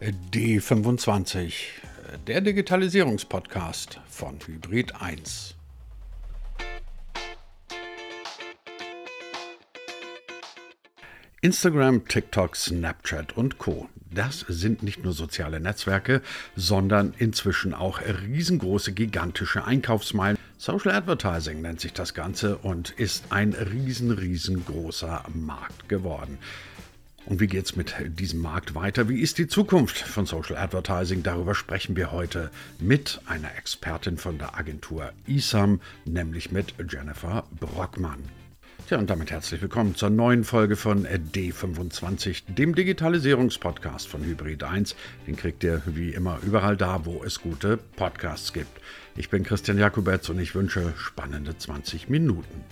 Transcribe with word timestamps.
D25, 0.00 1.54
der 2.28 2.40
Digitalisierungspodcast 2.40 3.98
von 4.08 4.38
Hybrid 4.46 4.94
1. 4.94 5.56
Instagram, 11.40 12.06
TikTok, 12.06 12.54
Snapchat 12.54 13.36
und 13.36 13.58
Co. 13.58 13.88
Das 14.12 14.44
sind 14.48 14.84
nicht 14.84 15.02
nur 15.02 15.12
soziale 15.12 15.58
Netzwerke, 15.58 16.22
sondern 16.54 17.12
inzwischen 17.18 17.74
auch 17.74 18.00
riesengroße, 18.00 18.92
gigantische 18.92 19.64
Einkaufsmeilen. 19.64 20.38
Social 20.58 20.92
Advertising 20.92 21.60
nennt 21.60 21.80
sich 21.80 21.92
das 21.92 22.14
Ganze 22.14 22.58
und 22.58 22.90
ist 22.90 23.24
ein 23.30 23.52
riesen, 23.52 24.12
riesengroßer 24.12 25.24
Markt 25.34 25.88
geworden. 25.88 26.38
Und 27.28 27.40
wie 27.40 27.46
geht 27.46 27.66
es 27.66 27.76
mit 27.76 27.94
diesem 28.18 28.40
Markt 28.40 28.74
weiter? 28.74 29.10
Wie 29.10 29.20
ist 29.20 29.36
die 29.36 29.48
Zukunft 29.48 29.98
von 29.98 30.24
Social 30.24 30.56
Advertising? 30.56 31.22
Darüber 31.22 31.54
sprechen 31.54 31.94
wir 31.94 32.10
heute 32.10 32.50
mit 32.80 33.20
einer 33.26 33.54
Expertin 33.58 34.16
von 34.16 34.38
der 34.38 34.56
Agentur 34.56 35.12
ISAM, 35.26 35.82
nämlich 36.06 36.52
mit 36.52 36.72
Jennifer 36.88 37.44
Brockmann. 37.60 38.24
Tja, 38.86 38.96
und 38.96 39.10
damit 39.10 39.30
herzlich 39.30 39.60
willkommen 39.60 39.94
zur 39.94 40.08
neuen 40.08 40.42
Folge 40.42 40.74
von 40.74 41.06
D25, 41.06 42.54
dem 42.54 42.74
Digitalisierungspodcast 42.74 44.08
von 44.08 44.24
Hybrid 44.24 44.64
1. 44.64 44.96
Den 45.26 45.36
kriegt 45.36 45.62
ihr 45.64 45.82
wie 45.84 46.14
immer 46.14 46.38
überall 46.42 46.78
da, 46.78 47.04
wo 47.04 47.22
es 47.22 47.42
gute 47.42 47.76
Podcasts 47.76 48.54
gibt. 48.54 48.80
Ich 49.16 49.28
bin 49.28 49.44
Christian 49.44 49.76
Jakubetz 49.76 50.30
und 50.30 50.38
ich 50.38 50.54
wünsche 50.54 50.94
spannende 50.96 51.58
20 51.58 52.08
Minuten. 52.08 52.64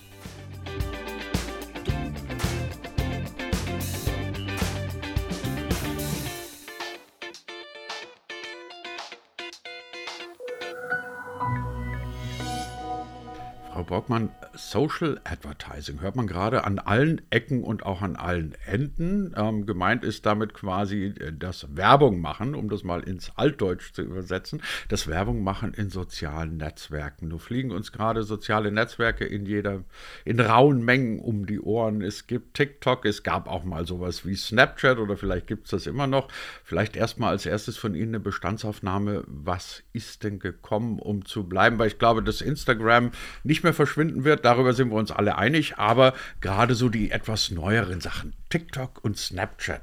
Brockmann, 13.86 14.30
Social 14.54 15.20
Advertising 15.24 16.00
hört 16.00 16.16
man 16.16 16.26
gerade 16.26 16.64
an 16.64 16.78
allen 16.78 17.22
Ecken 17.30 17.62
und 17.62 17.86
auch 17.86 18.02
an 18.02 18.16
allen 18.16 18.54
Enden. 18.66 19.32
Ähm, 19.36 19.64
gemeint 19.64 20.04
ist 20.04 20.26
damit 20.26 20.54
quasi 20.54 21.14
äh, 21.18 21.32
das 21.32 21.76
Werbung 21.76 22.20
machen, 22.20 22.54
um 22.54 22.68
das 22.68 22.82
mal 22.82 23.02
ins 23.02 23.30
Altdeutsch 23.36 23.92
zu 23.92 24.02
übersetzen, 24.02 24.62
das 24.88 25.06
Werbung 25.06 25.42
machen 25.42 25.72
in 25.72 25.90
sozialen 25.90 26.56
Netzwerken. 26.56 27.28
Nun 27.28 27.38
fliegen 27.38 27.70
uns 27.70 27.92
gerade 27.92 28.24
soziale 28.24 28.72
Netzwerke 28.72 29.24
in 29.24 29.46
jeder, 29.46 29.84
in 30.24 30.40
rauen 30.40 30.84
Mengen 30.84 31.20
um 31.20 31.46
die 31.46 31.60
Ohren. 31.60 32.02
Es 32.02 32.26
gibt 32.26 32.54
TikTok, 32.54 33.04
es 33.04 33.22
gab 33.22 33.48
auch 33.48 33.64
mal 33.64 33.86
sowas 33.86 34.26
wie 34.26 34.34
Snapchat 34.34 34.98
oder 34.98 35.16
vielleicht 35.16 35.46
gibt 35.46 35.66
es 35.66 35.70
das 35.70 35.86
immer 35.86 36.06
noch. 36.06 36.28
Vielleicht 36.64 36.96
erstmal 36.96 37.30
als 37.30 37.46
erstes 37.46 37.76
von 37.76 37.94
Ihnen 37.94 38.08
eine 38.08 38.20
Bestandsaufnahme. 38.20 39.22
Was 39.26 39.84
ist 39.92 40.24
denn 40.24 40.40
gekommen, 40.40 40.98
um 40.98 41.24
zu 41.24 41.48
bleiben? 41.48 41.78
Weil 41.78 41.88
ich 41.88 41.98
glaube, 41.98 42.22
dass 42.22 42.40
Instagram 42.40 43.12
nicht 43.44 43.62
mehr 43.62 43.75
verschwinden 43.76 44.24
wird, 44.24 44.44
darüber 44.44 44.72
sind 44.72 44.90
wir 44.90 44.96
uns 44.96 45.12
alle 45.12 45.38
einig, 45.38 45.78
aber 45.78 46.14
gerade 46.40 46.74
so 46.74 46.88
die 46.88 47.10
etwas 47.10 47.50
neueren 47.50 48.00
Sachen, 48.00 48.32
TikTok 48.50 49.04
und 49.04 49.16
Snapchat, 49.16 49.82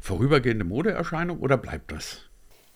vorübergehende 0.00 0.64
Modeerscheinung 0.64 1.38
oder 1.38 1.56
bleibt 1.56 1.92
das? 1.92 2.22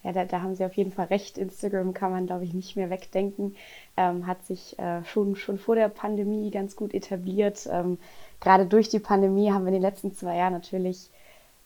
Ja, 0.06 0.12
da, 0.12 0.24
da, 0.24 0.40
haben 0.40 0.54
Sie 0.54 0.64
auf 0.64 0.74
jeden 0.74 0.92
Fall 0.92 1.06
recht. 1.06 1.36
Instagram 1.36 1.92
kann 1.92 2.12
man, 2.12 2.26
glaube 2.26 2.44
ich, 2.44 2.54
nicht 2.54 2.76
mehr 2.76 2.90
wegdenken. 2.90 3.56
Ähm, 3.96 4.28
hat 4.28 4.46
sich 4.46 4.78
äh, 4.78 5.04
schon, 5.04 5.34
schon 5.34 5.58
vor 5.58 5.74
der 5.74 5.88
Pandemie 5.88 6.52
ganz 6.52 6.76
gut 6.76 6.94
etabliert. 6.94 7.68
Ähm, 7.68 7.98
gerade 8.40 8.66
durch 8.66 8.88
die 8.88 9.00
Pandemie 9.00 9.50
haben 9.50 9.64
wir 9.64 9.68
in 9.68 9.80
den 9.80 9.82
letzten 9.82 10.14
zwei 10.14 10.36
Jahren 10.36 10.52
natürlich 10.52 11.10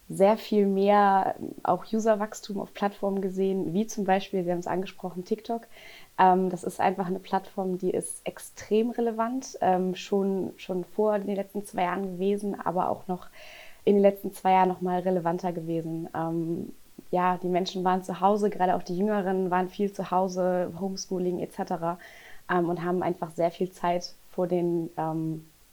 sehr 0.09 0.39
viel 0.39 0.67
mehr 0.67 1.35
auch 1.63 1.85
Userwachstum 1.93 2.59
auf 2.61 2.73
Plattformen 2.75 3.21
gesehen, 3.21 3.75
wie 3.75 3.87
zum 3.87 4.05
Beispiel, 4.05 4.43
Sie 4.43 4.51
haben 4.51 4.59
es 4.59 4.67
angesprochen, 4.67 5.25
TikTok. 5.25 5.67
Ähm, 6.21 6.51
das 6.51 6.65
ist 6.65 6.81
einfach 6.81 7.07
eine 7.07 7.19
Plattform, 7.19 7.79
die 7.79 7.91
ist 7.91 8.27
extrem 8.27 8.91
relevant, 8.91 9.59
ähm, 9.63 9.95
schon, 9.95 10.53
schon 10.59 10.85
vor 10.85 11.19
den 11.19 11.35
letzten 11.35 11.65
zwei 11.65 11.85
Jahren 11.85 12.13
gewesen, 12.13 12.61
aber 12.61 12.91
auch 12.91 13.09
noch 13.09 13.29
in 13.85 13.95
den 13.95 14.03
letzten 14.03 14.33
zwei 14.33 14.53
Jahren 14.53 14.69
noch 14.69 14.83
mal 14.83 15.01
relevanter 15.01 15.53
gewesen. 15.53 16.09
Ähm, 16.15 16.75
ja, 17.11 17.39
die 17.39 17.49
Menschen 17.49 17.83
waren 17.83 18.05
zu 18.05 18.21
Hause, 18.21 18.51
gerade 18.51 18.77
auch 18.77 18.83
die 18.83 18.97
Jüngeren 18.97 19.51
waren 19.51 19.71
viel 19.71 19.93
zu 19.93 20.11
Hause, 20.11 20.73
Homeschooling 20.79 21.41
etc. 21.41 21.99
Und 22.49 22.85
haben 22.85 23.03
einfach 23.03 23.31
sehr 23.31 23.51
viel 23.51 23.71
Zeit 23.71 24.15
vor 24.31 24.47
den 24.47 24.91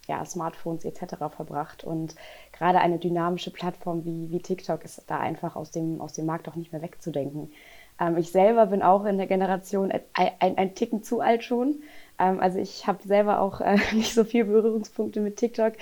ja, 0.07 0.25
Smartphones 0.25 0.85
etc. 0.85 1.15
verbracht. 1.35 1.83
Und 1.83 2.15
gerade 2.53 2.79
eine 2.79 2.97
dynamische 2.97 3.51
Plattform 3.51 4.05
wie, 4.05 4.31
wie 4.31 4.39
TikTok 4.39 4.83
ist 4.83 5.03
da 5.07 5.19
einfach 5.19 5.55
aus 5.55 5.71
dem, 5.71 6.01
aus 6.01 6.13
dem 6.13 6.25
Markt 6.25 6.47
auch 6.47 6.55
nicht 6.55 6.71
mehr 6.71 6.81
wegzudenken. 6.81 7.51
Ähm, 7.99 8.17
ich 8.17 8.31
selber 8.31 8.67
bin 8.67 8.81
auch 8.81 9.05
in 9.05 9.17
der 9.17 9.27
Generation 9.27 9.91
ein, 9.91 10.01
ein, 10.39 10.57
ein 10.57 10.75
Ticken 10.75 11.03
zu 11.03 11.21
alt 11.21 11.43
schon. 11.43 11.81
Ähm, 12.19 12.39
also 12.39 12.59
ich 12.59 12.87
habe 12.87 13.03
selber 13.07 13.39
auch 13.41 13.61
äh, 13.61 13.77
nicht 13.93 14.13
so 14.13 14.23
viele 14.23 14.45
Berührungspunkte 14.45 15.19
mit 15.19 15.37
TikTok, 15.37 15.73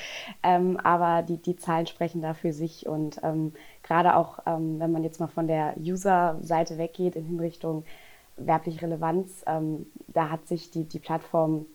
ähm, 0.44 0.78
aber 0.78 1.24
die, 1.24 1.38
die 1.38 1.56
Zahlen 1.56 1.88
sprechen 1.88 2.22
da 2.22 2.34
für 2.34 2.53
sich. 2.53 2.88
Und 2.88 3.20
ähm, 3.24 3.53
gerade 3.84 4.16
auch, 4.16 4.40
ähm, 4.46 4.80
wenn 4.80 4.92
man 4.92 5.03
jetzt 5.03 5.20
mal 5.20 5.28
von 5.28 5.48
der 5.48 5.76
User-Seite 5.80 6.78
weggeht 6.78 7.16
in 7.16 7.40
Richtung 7.40 7.86
werbliche 8.38 8.82
Relevanz, 8.82 9.44
ähm, 9.47 9.88
da 10.08 10.30
hat 10.30 10.47
sich 10.47 10.72
die, 10.72 10.84
die 10.84 11.00
Plattform 11.00 11.66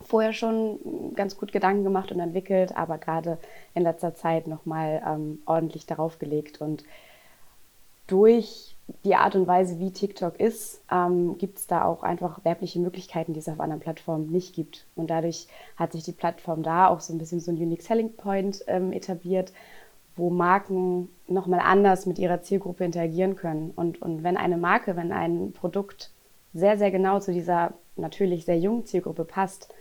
vorher 0.00 0.34
schon 0.34 1.14
ganz 1.14 1.38
gut 1.38 1.52
Gedanken 1.52 1.84
gemacht 1.84 2.12
und 2.12 2.20
entwickelt, 2.20 2.76
aber 2.76 2.98
gerade 2.98 3.38
in 3.74 3.82
letzter 3.82 4.14
Zeit 4.14 4.46
nochmal 4.46 5.02
ähm, 5.06 5.38
ordentlich 5.46 5.86
darauf 5.86 6.18
gelegt. 6.18 6.60
Und 6.60 6.84
durch 8.06 8.73
die 9.04 9.14
Art 9.14 9.34
und 9.34 9.46
Weise, 9.46 9.78
wie 9.78 9.90
TikTok 9.90 10.38
ist, 10.38 10.82
ähm, 10.90 11.38
gibt 11.38 11.58
es 11.58 11.66
da 11.66 11.84
auch 11.84 12.02
einfach 12.02 12.44
werbliche 12.44 12.78
Möglichkeiten, 12.80 13.32
die 13.32 13.40
es 13.40 13.48
auf 13.48 13.60
anderen 13.60 13.80
Plattformen 13.80 14.30
nicht 14.30 14.54
gibt. 14.54 14.86
Und 14.94 15.08
dadurch 15.08 15.46
hat 15.76 15.92
sich 15.92 16.04
die 16.04 16.12
Plattform 16.12 16.62
da 16.62 16.88
auch 16.88 17.00
so 17.00 17.12
ein 17.12 17.18
bisschen 17.18 17.40
so 17.40 17.50
ein 17.50 17.56
Unique 17.56 17.82
Selling 17.82 18.12
Point 18.12 18.64
ähm, 18.66 18.92
etabliert, 18.92 19.52
wo 20.16 20.30
Marken 20.30 21.08
nochmal 21.26 21.60
anders 21.60 22.06
mit 22.06 22.18
ihrer 22.18 22.42
Zielgruppe 22.42 22.84
interagieren 22.84 23.36
können. 23.36 23.72
Und, 23.74 24.00
und 24.02 24.22
wenn 24.22 24.36
eine 24.36 24.58
Marke, 24.58 24.96
wenn 24.96 25.12
ein 25.12 25.52
Produkt 25.52 26.10
sehr, 26.52 26.78
sehr 26.78 26.90
genau 26.90 27.20
zu 27.20 27.32
dieser 27.32 27.72
natürlich 27.96 28.44
sehr 28.44 28.58
jungen 28.58 28.86
Zielgruppe 28.86 29.24
passt 29.24 29.72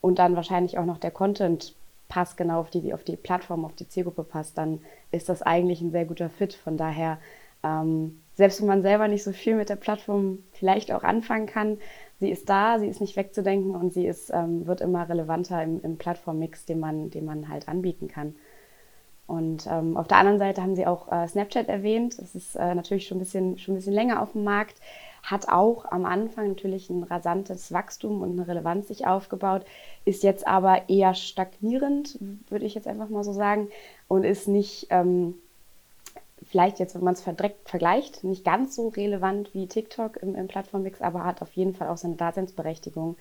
und 0.00 0.18
dann 0.18 0.36
wahrscheinlich 0.36 0.78
auch 0.78 0.84
noch 0.84 0.98
der 0.98 1.10
Content 1.10 1.74
passt 2.08 2.36
genau 2.36 2.60
auf 2.60 2.70
die, 2.70 2.94
auf 2.94 3.02
die 3.02 3.16
Plattform, 3.16 3.64
auf 3.64 3.74
die 3.74 3.88
Zielgruppe 3.88 4.22
passt, 4.22 4.56
dann 4.56 4.80
ist 5.10 5.28
das 5.28 5.42
eigentlich 5.42 5.80
ein 5.80 5.90
sehr 5.90 6.04
guter 6.04 6.30
Fit. 6.30 6.54
Von 6.54 6.76
daher 6.76 7.18
ähm, 7.64 8.20
selbst 8.34 8.60
wenn 8.60 8.68
man 8.68 8.82
selber 8.82 9.08
nicht 9.08 9.24
so 9.24 9.32
viel 9.32 9.54
mit 9.54 9.68
der 9.68 9.76
Plattform 9.76 10.40
vielleicht 10.52 10.92
auch 10.92 11.02
anfangen 11.02 11.46
kann, 11.46 11.78
sie 12.20 12.30
ist 12.30 12.48
da, 12.48 12.78
sie 12.78 12.88
ist 12.88 13.00
nicht 13.00 13.16
wegzudenken 13.16 13.74
und 13.74 13.92
sie 13.92 14.06
ist, 14.06 14.30
ähm, 14.30 14.66
wird 14.66 14.80
immer 14.80 15.08
relevanter 15.08 15.62
im, 15.62 15.80
im 15.82 15.96
Plattformmix, 15.96 16.66
den 16.66 16.80
man, 16.80 17.10
den 17.10 17.24
man 17.24 17.48
halt 17.48 17.68
anbieten 17.68 18.08
kann. 18.08 18.34
Und 19.26 19.66
ähm, 19.70 19.96
auf 19.96 20.06
der 20.06 20.18
anderen 20.18 20.38
Seite 20.38 20.62
haben 20.62 20.76
Sie 20.76 20.86
auch 20.86 21.10
äh, 21.10 21.26
Snapchat 21.26 21.68
erwähnt. 21.68 22.18
Das 22.18 22.34
ist 22.34 22.56
äh, 22.56 22.74
natürlich 22.74 23.06
schon 23.06 23.16
ein, 23.16 23.20
bisschen, 23.20 23.56
schon 23.58 23.72
ein 23.72 23.78
bisschen 23.78 23.94
länger 23.94 24.20
auf 24.20 24.32
dem 24.32 24.44
Markt, 24.44 24.80
hat 25.22 25.48
auch 25.48 25.86
am 25.90 26.04
Anfang 26.04 26.48
natürlich 26.48 26.90
ein 26.90 27.02
rasantes 27.04 27.72
Wachstum 27.72 28.20
und 28.20 28.32
eine 28.32 28.46
Relevanz 28.46 28.88
sich 28.88 29.06
aufgebaut, 29.06 29.64
ist 30.04 30.22
jetzt 30.22 30.46
aber 30.46 30.90
eher 30.90 31.14
stagnierend, 31.14 32.18
würde 32.50 32.66
ich 32.66 32.74
jetzt 32.74 32.86
einfach 32.86 33.08
mal 33.08 33.24
so 33.24 33.32
sagen, 33.32 33.68
und 34.06 34.24
ist 34.24 34.48
nicht 34.48 34.88
ähm, 34.90 35.36
vielleicht 36.46 36.78
jetzt, 36.78 36.94
wenn 36.94 37.04
man 37.04 37.14
es 37.14 37.24
vergleicht, 37.64 38.24
nicht 38.24 38.44
ganz 38.44 38.74
so 38.74 38.88
relevant 38.88 39.54
wie 39.54 39.66
TikTok 39.66 40.16
im, 40.18 40.34
im 40.34 40.48
Plattformmix, 40.48 41.00
aber 41.02 41.24
hat 41.24 41.42
auf 41.42 41.52
jeden 41.52 41.74
Fall 41.74 41.88
auch 41.88 41.96
seine 41.96 42.16
Daseinsberechtigung. 42.16 43.16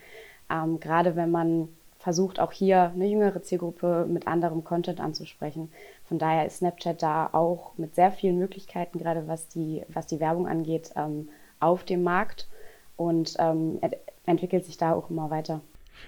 Ähm, 0.49 0.79
gerade 0.79 1.15
wenn 1.15 1.31
man 1.31 1.69
versucht, 2.03 2.39
auch 2.41 2.51
hier 2.51 2.91
eine 2.93 3.07
jüngere 3.07 3.41
Zielgruppe 3.41 4.05
mit 4.09 4.27
anderem 4.27 4.65
Content 4.65 4.99
anzusprechen. 4.99 5.71
Von 6.03 6.19
daher 6.19 6.45
ist 6.45 6.57
Snapchat 6.57 7.01
da 7.01 7.29
auch 7.31 7.77
mit 7.77 7.95
sehr 7.95 8.11
vielen 8.11 8.37
Möglichkeiten, 8.37 8.99
gerade 8.99 9.27
was 9.27 9.47
die, 9.47 9.83
was 9.87 10.05
die 10.05 10.19
Werbung 10.19 10.47
angeht, 10.47 10.91
ähm, 10.97 11.29
auf 11.61 11.85
dem 11.85 12.03
Markt 12.03 12.49
und 12.97 13.35
ähm, 13.39 13.79
entwickelt 14.25 14.65
sich 14.65 14.77
da 14.77 14.93
auch 14.93 15.09
immer 15.09 15.29
weiter. 15.29 15.61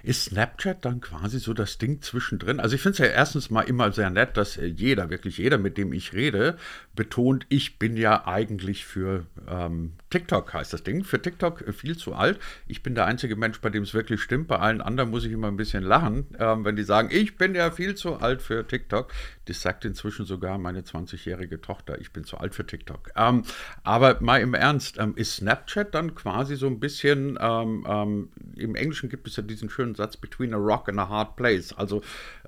Ist 0.04 0.26
Snapchat 0.26 0.86
dann 0.86 1.02
quasi 1.02 1.40
so 1.40 1.54
das 1.54 1.78
Ding 1.78 2.02
zwischendrin? 2.02 2.60
Also 2.60 2.76
ich 2.76 2.82
finde 2.82 2.94
es 2.94 2.98
ja 3.00 3.06
erstens 3.06 3.50
mal 3.50 3.62
immer 3.62 3.92
sehr 3.92 4.10
nett, 4.10 4.38
dass 4.38 4.58
äh, 4.58 4.66
jeder, 4.66 5.10
wirklich 5.10 5.38
jeder, 5.38 5.58
mit 5.58 5.78
dem 5.78 5.94
ich 5.94 6.14
rede, 6.14 6.58
betont, 6.96 7.46
ich 7.50 7.80
bin 7.80 7.98
ja 7.98 8.26
eigentlich 8.26 8.86
für 8.86 9.26
ähm, 9.48 9.94
TikTok, 10.10 10.54
heißt 10.54 10.74
das 10.74 10.84
Ding, 10.84 11.04
für 11.04 11.22
TikTok 11.22 11.68
äh, 11.68 11.74
viel 11.74 11.98
zu 11.98 12.14
alt. 12.14 12.40
Ich 12.68 12.84
bin 12.84 12.96
der 12.96 13.06
einzige 13.06 13.36
Mensch, 13.36 13.60
bei 13.60 13.70
dem 13.70 13.84
es 13.84 13.94
wirklich 13.94 14.22
stimmt. 14.22 14.48
Bei 14.48 14.60
allen 14.60 14.82
anderen 14.82 15.10
muss 15.10 15.26
ich 15.26 15.32
immer 15.32 15.48
ein 15.48 15.58
bisschen 15.58 15.84
lachen, 15.84 16.28
ähm, 16.40 16.66
wenn 16.66 16.76
die 16.76 16.84
sagen, 16.84 17.10
ich 17.12 17.38
bin 17.38 17.56
ja 17.56 17.72
viel 17.72 17.96
zu 17.96 18.16
alt 18.16 18.42
für 18.42 18.66
TikTok. 18.66 19.12
Das 19.46 19.62
sagt 19.62 19.86
inzwischen 19.86 20.26
sogar 20.26 20.58
meine 20.58 20.82
20-jährige 20.82 21.62
Tochter, 21.62 22.00
ich 22.00 22.12
bin 22.12 22.24
zu 22.24 22.38
alt 22.38 22.56
für 22.56 22.66
TikTok. 22.66 23.12
Ähm, 23.16 23.44
aber 23.84 24.22
mal 24.22 24.42
im 24.42 24.54
Ernst, 24.54 24.98
ähm, 25.00 25.14
ist 25.16 25.36
Snapchat 25.36 25.94
dann 25.94 26.16
quasi 26.16 26.56
so 26.56 26.68
ein 26.68 26.80
bisschen, 26.80 27.38
ähm, 27.40 27.86
ähm, 27.88 28.30
im 28.56 28.76
Englischen 28.76 29.10
gibt 29.10 29.28
es 29.28 29.36
ja 29.36 29.44
diesen 29.44 29.70
schönen 29.76 29.96
Satz, 29.96 30.18
between 30.18 30.54
a 30.54 30.58
rock 30.58 30.90
and 30.90 31.00
a 31.00 31.10
hard 31.10 31.36
place. 31.36 31.74
Also 31.78 32.02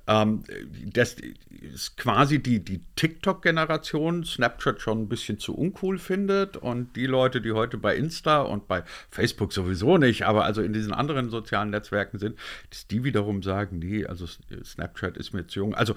Ähm, 0.07 0.44
das 0.94 1.18
ist 1.74 1.97
quasi 1.97 2.39
die, 2.39 2.63
die 2.63 2.81
TikTok-Generation 2.95 4.24
Snapchat 4.24 4.81
schon 4.81 5.01
ein 5.01 5.09
bisschen 5.09 5.38
zu 5.38 5.53
uncool 5.53 5.97
findet 6.00 6.56
und 6.56 6.95
die 6.95 7.06
Leute, 7.06 7.41
die 7.41 7.51
heute 7.51 7.77
bei 7.77 7.95
Insta 7.95 8.41
und 8.41 8.68
bei 8.68 8.83
Facebook 9.12 9.51
sowieso 9.51 9.97
nicht, 9.97 10.25
aber 10.25 10.45
also 10.45 10.62
in 10.62 10.71
diesen 10.71 10.94
anderen 10.94 11.29
sozialen 11.29 11.71
Netzwerken 11.71 12.19
sind, 12.19 12.39
dass 12.69 12.88
die 12.88 13.03
wiederum 13.03 13.44
sagen, 13.44 13.80
nee, 13.80 14.06
also 14.06 14.25
Snapchat 14.63 15.18
ist 15.18 15.33
mir 15.33 15.45
zu 15.47 15.59
jung. 15.59 15.75
Also 15.75 15.95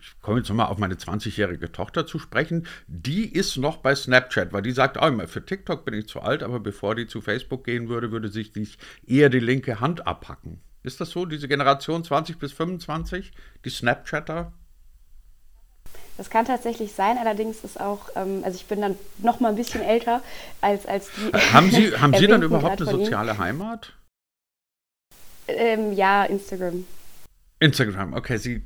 ich 0.00 0.14
komme 0.22 0.38
jetzt 0.38 0.48
nochmal 0.48 0.66
auf 0.66 0.78
meine 0.78 0.94
20-jährige 0.94 1.72
Tochter 1.72 2.06
zu 2.06 2.20
sprechen, 2.20 2.68
die 2.86 3.28
ist 3.28 3.56
noch 3.56 3.78
bei 3.78 3.96
Snapchat, 3.96 4.52
weil 4.52 4.62
die 4.62 4.70
sagt, 4.70 4.96
oh, 5.00 5.26
für 5.26 5.44
TikTok 5.44 5.84
bin 5.84 5.94
ich 5.94 6.06
zu 6.06 6.20
alt, 6.20 6.44
aber 6.44 6.60
bevor 6.60 6.94
die 6.94 7.08
zu 7.08 7.20
Facebook 7.20 7.64
gehen 7.64 7.88
würde, 7.88 8.12
würde 8.12 8.28
sich 8.28 8.52
eher 9.04 9.30
die 9.30 9.40
linke 9.40 9.80
Hand 9.80 10.06
abhacken. 10.06 10.60
Ist 10.88 11.02
das 11.02 11.10
so, 11.10 11.26
diese 11.26 11.48
Generation 11.48 12.02
20 12.02 12.38
bis 12.38 12.54
25, 12.54 13.32
die 13.62 13.68
Snapchatter? 13.68 14.54
Das 16.16 16.30
kann 16.30 16.46
tatsächlich 16.46 16.94
sein, 16.94 17.18
allerdings 17.18 17.62
ist 17.62 17.78
auch, 17.78 18.08
ähm, 18.16 18.40
also 18.42 18.56
ich 18.56 18.64
bin 18.64 18.80
dann 18.80 18.96
noch 19.18 19.38
mal 19.38 19.50
ein 19.50 19.56
bisschen 19.56 19.82
älter 19.82 20.22
als, 20.62 20.86
als 20.86 21.10
die. 21.14 21.28
Äh, 21.28 21.40
haben 21.52 21.70
Sie, 21.70 21.94
haben 22.00 22.14
Sie 22.14 22.26
dann 22.26 22.40
überhaupt 22.40 22.80
eine 22.80 22.90
soziale 22.90 23.36
Heimat? 23.36 23.92
Ähm, 25.46 25.92
ja, 25.92 26.24
Instagram. 26.24 26.86
Instagram, 27.60 28.14
okay. 28.14 28.36
Sie, 28.36 28.62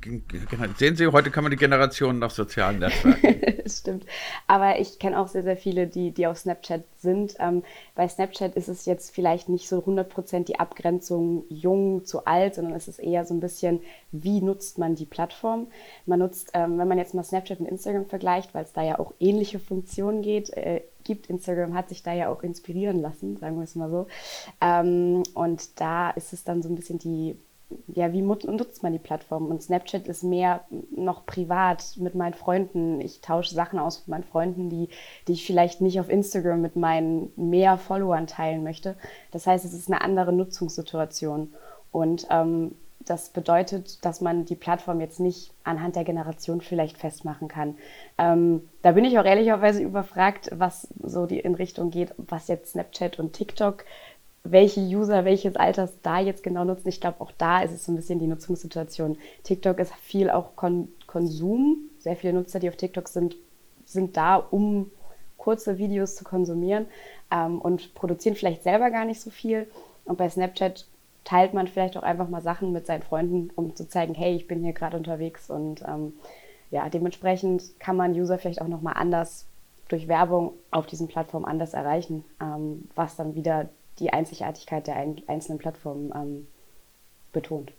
sehen 0.77 0.95
Sie, 0.95 1.07
heute 1.07 1.31
kann 1.31 1.43
man 1.43 1.49
die 1.49 1.57
Generation 1.57 2.19
nach 2.19 2.29
sozialen 2.29 2.77
Netzwerken. 2.77 3.63
Stimmt. 3.69 4.05
Aber 4.45 4.79
ich 4.79 4.99
kenne 4.99 5.19
auch 5.19 5.27
sehr, 5.27 5.41
sehr 5.41 5.57
viele, 5.57 5.87
die, 5.87 6.11
die 6.11 6.27
auf 6.27 6.37
Snapchat 6.37 6.83
sind. 6.99 7.33
Ähm, 7.39 7.63
bei 7.95 8.07
Snapchat 8.07 8.55
ist 8.55 8.67
es 8.67 8.85
jetzt 8.85 9.15
vielleicht 9.15 9.49
nicht 9.49 9.67
so 9.67 9.79
100% 9.79 10.45
die 10.45 10.59
Abgrenzung 10.59 11.45
jung 11.49 12.05
zu 12.05 12.25
alt, 12.25 12.53
sondern 12.53 12.75
es 12.75 12.87
ist 12.87 12.99
eher 12.99 13.25
so 13.25 13.33
ein 13.33 13.39
bisschen, 13.39 13.81
wie 14.11 14.41
nutzt 14.41 14.77
man 14.77 14.93
die 14.93 15.07
Plattform. 15.07 15.67
Man 16.05 16.19
nutzt, 16.19 16.51
ähm, 16.53 16.77
wenn 16.77 16.87
man 16.87 16.99
jetzt 16.99 17.15
mal 17.15 17.23
Snapchat 17.23 17.61
und 17.61 17.65
Instagram 17.65 18.05
vergleicht, 18.05 18.53
weil 18.53 18.63
es 18.63 18.73
da 18.73 18.83
ja 18.83 18.99
auch 18.99 19.13
ähnliche 19.19 19.57
Funktionen 19.57 20.21
geht, 20.21 20.51
äh, 20.51 20.81
gibt. 21.03 21.31
Instagram 21.31 21.73
hat 21.73 21.89
sich 21.89 22.03
da 22.03 22.13
ja 22.13 22.29
auch 22.29 22.43
inspirieren 22.43 23.01
lassen, 23.01 23.37
sagen 23.37 23.57
wir 23.57 23.63
es 23.63 23.75
mal 23.75 23.89
so. 23.89 24.05
Ähm, 24.61 25.23
und 25.33 25.81
da 25.81 26.11
ist 26.11 26.31
es 26.31 26.43
dann 26.43 26.61
so 26.61 26.69
ein 26.69 26.75
bisschen 26.75 26.99
die 26.99 27.35
ja, 27.87 28.13
wie 28.13 28.21
nutzt 28.21 28.83
man 28.83 28.93
die 28.93 28.99
Plattform? 28.99 29.47
Und 29.47 29.61
Snapchat 29.61 30.07
ist 30.07 30.23
mehr 30.23 30.65
noch 30.95 31.25
privat 31.25 31.95
mit 31.97 32.15
meinen 32.15 32.33
Freunden. 32.33 33.01
Ich 33.01 33.21
tausche 33.21 33.53
Sachen 33.53 33.79
aus 33.79 33.99
mit 33.99 34.07
meinen 34.09 34.23
Freunden, 34.23 34.69
die, 34.69 34.89
die 35.27 35.33
ich 35.33 35.45
vielleicht 35.45 35.81
nicht 35.81 35.99
auf 35.99 36.09
Instagram 36.09 36.61
mit 36.61 36.75
meinen 36.75 37.31
mehr 37.35 37.77
Followern 37.77 38.27
teilen 38.27 38.63
möchte. 38.63 38.95
Das 39.31 39.47
heißt, 39.47 39.65
es 39.65 39.73
ist 39.73 39.91
eine 39.91 40.01
andere 40.01 40.33
Nutzungssituation. 40.33 41.53
Und 41.91 42.27
ähm, 42.29 42.75
das 43.05 43.29
bedeutet, 43.29 44.03
dass 44.05 44.21
man 44.21 44.45
die 44.45 44.55
Plattform 44.55 45.01
jetzt 45.01 45.19
nicht 45.19 45.53
anhand 45.63 45.95
der 45.95 46.03
Generation 46.03 46.61
vielleicht 46.61 46.97
festmachen 46.97 47.47
kann. 47.47 47.75
Ähm, 48.17 48.69
da 48.81 48.93
bin 48.93 49.05
ich 49.05 49.19
auch 49.19 49.25
ehrlicherweise 49.25 49.81
überfragt, 49.81 50.49
was 50.53 50.87
so 51.01 51.25
die 51.25 51.39
in 51.39 51.55
Richtung 51.55 51.89
geht, 51.89 52.13
was 52.17 52.47
jetzt 52.47 52.71
Snapchat 52.71 53.19
und 53.19 53.33
TikTok 53.33 53.85
welche 54.43 54.81
User 54.81 55.23
welches 55.25 55.55
Alters 55.55 55.93
da 56.01 56.19
jetzt 56.19 56.43
genau 56.43 56.65
nutzen. 56.65 56.89
Ich 56.89 56.99
glaube, 56.99 57.21
auch 57.21 57.31
da 57.37 57.61
ist 57.61 57.71
es 57.71 57.85
so 57.85 57.91
ein 57.91 57.95
bisschen 57.95 58.19
die 58.19 58.27
Nutzungssituation. 58.27 59.17
TikTok 59.43 59.79
ist 59.79 59.93
viel 59.95 60.29
auch 60.29 60.55
Kon 60.55 60.89
Konsum. 61.07 61.89
Sehr 61.99 62.15
viele 62.15 62.33
Nutzer, 62.33 62.59
die 62.59 62.69
auf 62.69 62.75
TikTok 62.75 63.07
sind, 63.07 63.35
sind 63.85 64.17
da, 64.17 64.35
um 64.35 64.91
kurze 65.37 65.77
Videos 65.77 66.15
zu 66.15 66.23
konsumieren 66.23 66.87
ähm, 67.31 67.61
und 67.61 67.93
produzieren 67.95 68.35
vielleicht 68.35 68.63
selber 68.63 68.91
gar 68.91 69.05
nicht 69.05 69.21
so 69.21 69.29
viel. 69.29 69.67
Und 70.05 70.17
bei 70.17 70.29
Snapchat 70.29 70.85
teilt 71.23 71.53
man 71.53 71.67
vielleicht 71.67 71.95
auch 71.97 72.03
einfach 72.03 72.27
mal 72.27 72.41
Sachen 72.41 72.73
mit 72.73 72.85
seinen 72.85 73.03
Freunden, 73.03 73.49
um 73.55 73.75
zu 73.75 73.87
zeigen, 73.87 74.13
hey, 74.13 74.35
ich 74.35 74.47
bin 74.47 74.63
hier 74.63 74.73
gerade 74.73 74.97
unterwegs. 74.97 75.49
Und 75.49 75.83
ähm, 75.87 76.13
ja, 76.71 76.89
dementsprechend 76.89 77.79
kann 77.79 77.95
man 77.95 78.13
User 78.13 78.37
vielleicht 78.37 78.61
auch 78.61 78.67
nochmal 78.67 78.95
anders 78.97 79.45
durch 79.87 80.07
Werbung 80.07 80.53
auf 80.71 80.87
diesen 80.87 81.07
Plattformen 81.07 81.45
anders 81.45 81.73
erreichen, 81.73 82.25
ähm, 82.41 82.89
was 82.95 83.15
dann 83.15 83.35
wieder 83.35 83.69
die 83.99 84.11
Einzigartigkeit 84.11 84.87
der 84.87 84.95
einzelnen 85.27 85.59
Plattformen 85.59 86.11
ähm, 86.15 86.47
betont. 87.31 87.73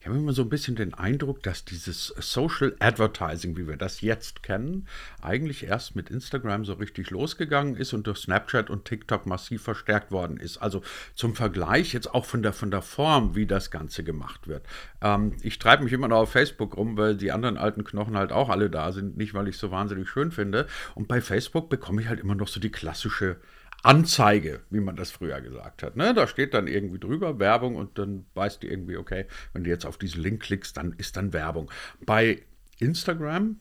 Ich 0.00 0.06
habe 0.06 0.16
immer 0.16 0.32
so 0.32 0.42
ein 0.42 0.48
bisschen 0.48 0.76
den 0.76 0.94
Eindruck, 0.94 1.42
dass 1.42 1.64
dieses 1.64 2.08
Social 2.18 2.74
Advertising, 2.78 3.56
wie 3.56 3.68
wir 3.68 3.76
das 3.76 4.00
jetzt 4.00 4.42
kennen, 4.42 4.86
eigentlich 5.20 5.64
erst 5.64 5.96
mit 5.96 6.10
Instagram 6.10 6.64
so 6.64 6.74
richtig 6.74 7.10
losgegangen 7.10 7.76
ist 7.76 7.92
und 7.92 8.06
durch 8.06 8.18
Snapchat 8.18 8.70
und 8.70 8.84
TikTok 8.84 9.26
massiv 9.26 9.62
verstärkt 9.62 10.10
worden 10.10 10.38
ist. 10.38 10.58
Also 10.58 10.82
zum 11.14 11.34
Vergleich 11.34 11.92
jetzt 11.92 12.12
auch 12.14 12.24
von 12.24 12.42
der, 12.42 12.52
von 12.52 12.70
der 12.70 12.82
Form, 12.82 13.34
wie 13.34 13.46
das 13.46 13.70
Ganze 13.70 14.04
gemacht 14.04 14.48
wird. 14.48 14.64
Ähm, 15.00 15.36
ich 15.42 15.58
treibe 15.58 15.84
mich 15.84 15.92
immer 15.92 16.08
noch 16.08 16.18
auf 16.18 16.32
Facebook 16.32 16.76
rum, 16.76 16.96
weil 16.96 17.16
die 17.16 17.32
anderen 17.32 17.56
alten 17.56 17.84
Knochen 17.84 18.16
halt 18.16 18.32
auch 18.32 18.48
alle 18.48 18.70
da 18.70 18.92
sind, 18.92 19.16
nicht 19.16 19.34
weil 19.34 19.48
ich 19.48 19.54
es 19.54 19.60
so 19.60 19.70
wahnsinnig 19.70 20.08
schön 20.08 20.32
finde. 20.32 20.66
Und 20.94 21.08
bei 21.08 21.20
Facebook 21.20 21.70
bekomme 21.70 22.02
ich 22.02 22.08
halt 22.08 22.20
immer 22.20 22.34
noch 22.34 22.48
so 22.48 22.60
die 22.60 22.72
klassische 22.72 23.36
Anzeige, 23.82 24.60
wie 24.70 24.80
man 24.80 24.96
das 24.96 25.10
früher 25.10 25.40
gesagt 25.40 25.82
hat. 25.82 25.96
Ne? 25.96 26.14
Da 26.14 26.26
steht 26.26 26.54
dann 26.54 26.66
irgendwie 26.66 26.98
drüber 26.98 27.38
Werbung 27.38 27.76
und 27.76 27.98
dann 27.98 28.26
weißt 28.34 28.62
du 28.62 28.68
irgendwie, 28.68 28.96
okay, 28.96 29.26
wenn 29.52 29.64
du 29.64 29.70
jetzt 29.70 29.84
auf 29.84 29.98
diesen 29.98 30.22
Link 30.22 30.42
klickst, 30.42 30.76
dann 30.76 30.92
ist 30.92 31.16
dann 31.16 31.32
Werbung. 31.32 31.70
Bei 32.04 32.42
Instagram 32.78 33.56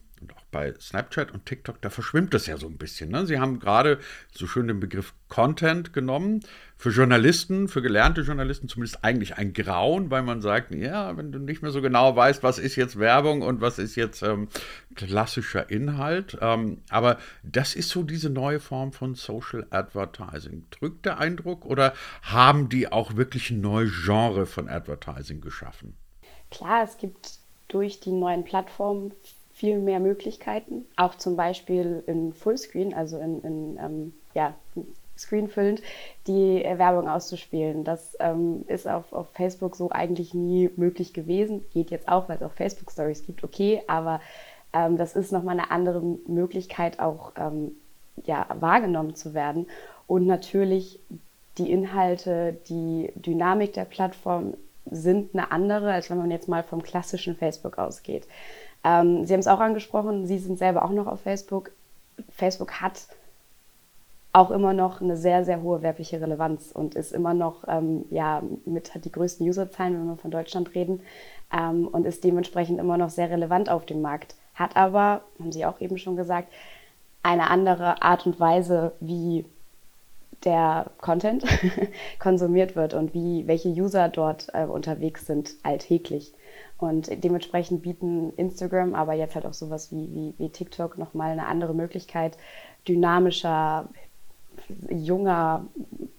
bei 0.51 0.74
Snapchat 0.80 1.31
und 1.31 1.45
TikTok, 1.45 1.81
da 1.81 1.89
verschwimmt 1.89 2.33
das 2.33 2.45
ja 2.45 2.57
so 2.57 2.68
ein 2.68 2.77
bisschen. 2.77 3.09
Ne? 3.09 3.25
Sie 3.25 3.39
haben 3.39 3.59
gerade 3.59 4.00
so 4.33 4.45
schön 4.48 4.68
den 4.68 4.80
Begriff 4.80 5.13
Content 5.30 5.94
genommen. 5.94 6.42
Für 6.77 6.89
Journalisten, 6.89 7.68
für 7.68 7.81
gelernte 7.81 8.21
Journalisten 8.21 8.68
zumindest 8.68 9.03
eigentlich 9.03 9.38
ein 9.38 9.53
Grauen, 9.53 10.12
weil 10.12 10.24
man 10.24 10.42
sagt, 10.42 10.75
ja, 10.75 11.15
wenn 11.15 11.31
du 11.31 11.39
nicht 11.39 11.62
mehr 11.62 11.71
so 11.71 11.81
genau 11.81 12.15
weißt, 12.15 12.44
was 12.44 12.59
ist 12.59 12.75
jetzt 12.75 13.00
Werbung 13.00 13.42
und 13.42 13.62
was 13.62 13.80
ist 13.80 13.95
jetzt 13.95 14.24
ähm, 14.24 14.50
klassischer 14.95 15.69
Inhalt. 15.69 16.38
Ähm, 16.42 16.81
aber 16.89 17.18
das 17.44 17.75
ist 17.75 17.89
so 17.89 18.04
diese 18.04 18.30
neue 18.30 18.59
Form 18.59 18.92
von 18.92 19.15
Social 19.15 19.65
Advertising. 19.69 20.65
Drückt 20.71 21.06
der 21.06 21.19
Eindruck 21.19 21.65
oder 21.65 21.94
haben 22.24 22.68
die 22.68 22.92
auch 22.92 23.15
wirklich 23.15 23.51
ein 23.51 23.62
neues 23.62 23.92
Genre 24.04 24.45
von 24.45 24.68
Advertising 24.68 25.39
geschaffen? 25.39 25.95
Klar, 26.50 26.83
es 26.83 26.97
gibt 26.97 27.39
durch 27.69 28.01
die 28.01 28.12
neuen 28.12 28.44
Plattformen 28.44 29.13
viel 29.62 29.78
mehr 29.78 30.00
Möglichkeiten, 30.00 30.88
auch 30.96 31.13
zum 31.13 31.36
Beispiel 31.36 32.02
in 32.08 32.34
Fullscreen, 32.34 32.96
also 32.96 33.19
in, 33.19 33.44
in 33.44 33.78
ähm, 33.78 34.13
ja, 34.34 34.56
screenfüllend, 35.16 35.84
die 36.25 36.63
Werbung 36.63 37.08
auszuspielen. 37.08 37.84
Das 37.84 38.18
ähm, 38.19 38.66
ist 38.66 38.88
auf, 38.88 39.13
auf 39.13 39.28
Facebook 39.34 39.75
so 39.75 39.92
eigentlich 39.92 40.34
nie 40.34 40.72
möglich 40.78 41.13
gewesen. 41.13 41.63
Geht 41.74 41.92
jetzt 41.92 42.08
auch, 42.08 42.28
weil 42.28 42.38
es 42.38 42.42
auch 42.42 42.54
Facebook-Stories 42.54 43.24
gibt, 43.28 43.44
okay, 43.44 43.84
aber 43.86 44.19
ähm, 44.74 44.98
das 44.98 45.16
ist 45.16 45.31
nochmal 45.31 45.60
eine 45.60 45.69
andere 45.69 46.02
Möglichkeit, 46.02 47.00
auch 47.00 47.34
ähm, 47.38 47.74
ja, 48.26 48.47
wahrgenommen 48.59 49.14
zu 49.14 49.35
werden. 49.35 49.68
Und 50.07 50.26
natürlich 50.26 51.00
die 51.59 51.71
Inhalte, 51.71 52.57
die 52.68 53.12
Dynamik 53.14 53.74
der 53.74 53.85
Plattform 53.85 54.56
sind 54.90 55.35
eine 55.35 55.52
andere, 55.52 55.94
als 55.94 56.09
wenn 56.09 56.18
man 56.18 56.31
jetzt 56.31 56.47
mal 56.47 56.64
vom 56.64 56.81
klassischen 56.81 57.35
Facebook 57.35 57.78
ausgeht. 57.78 58.26
Ähm, 58.83 59.26
Sie 59.26 59.33
haben 59.33 59.40
es 59.40 59.47
auch 59.47 59.59
angesprochen, 59.59 60.26
Sie 60.26 60.38
sind 60.38 60.57
selber 60.57 60.83
auch 60.83 60.92
noch 60.92 61.07
auf 61.07 61.21
Facebook. 61.21 61.71
Facebook 62.30 62.81
hat 62.81 63.07
auch 64.33 64.52
immer 64.52 64.73
noch 64.73 65.02
eine 65.02 65.18
sehr, 65.18 65.44
sehr 65.44 65.61
hohe 65.61 65.81
werbliche 65.81 66.21
Relevanz 66.21 66.71
und 66.71 66.95
ist 66.95 67.11
immer 67.11 67.33
noch, 67.33 67.66
ähm, 67.68 68.06
ja, 68.09 68.42
mit 68.66 68.95
hat 68.95 69.04
die 69.06 69.11
größten 69.11 69.47
Userzahlen, 69.47 69.94
wenn 69.94 70.07
wir 70.07 70.18
von 70.18 70.31
Deutschland 70.31 70.73
reden, 70.73 71.02
ähm, 71.52 71.88
und 71.88 72.06
ist 72.06 72.23
dementsprechend 72.23 72.80
immer 72.80 72.97
noch 72.97 73.09
sehr 73.09 73.30
relevant 73.30 73.69
auf 73.69 73.85
dem 73.85 74.02
Markt. 74.02 74.35
Hat 74.56 74.78
aber, 74.78 75.21
haben 75.40 75.52
Sie 75.52 75.66
auch 75.66 75.81
eben 75.81 75.97
schon 75.97 76.16
gesagt, 76.16 76.47
eine 77.23 77.50
andere 77.50 78.02
Art 78.02 78.26
und 78.26 78.40
Weise, 78.40 78.94
wie 79.00 79.45
der 80.44 80.88
Content 81.00 81.44
konsumiert 82.19 82.76
wird 82.76 82.94
und 82.94 83.14
wie 83.14 83.45
welche 83.47 83.69
User 83.69 84.09
dort 84.09 84.47
äh, 84.54 84.64
unterwegs 84.64 85.28
sind 85.28 85.52
alltäglich. 85.64 86.33
Und 86.81 87.23
dementsprechend 87.23 87.83
bieten 87.83 88.33
Instagram, 88.38 88.95
aber 88.95 89.14
jetzt 89.14 89.35
halt 89.35 89.45
auch 89.45 89.54
sowas 89.54 89.92
wie, 89.92 90.09
wie, 90.14 90.33
wie 90.40 90.50
TikTok 90.50 90.97
nochmal 90.97 91.31
eine 91.31 91.45
andere 91.45 91.76
Möglichkeit, 91.76 92.38
dynamischer, 92.88 93.88
junger 94.90 95.68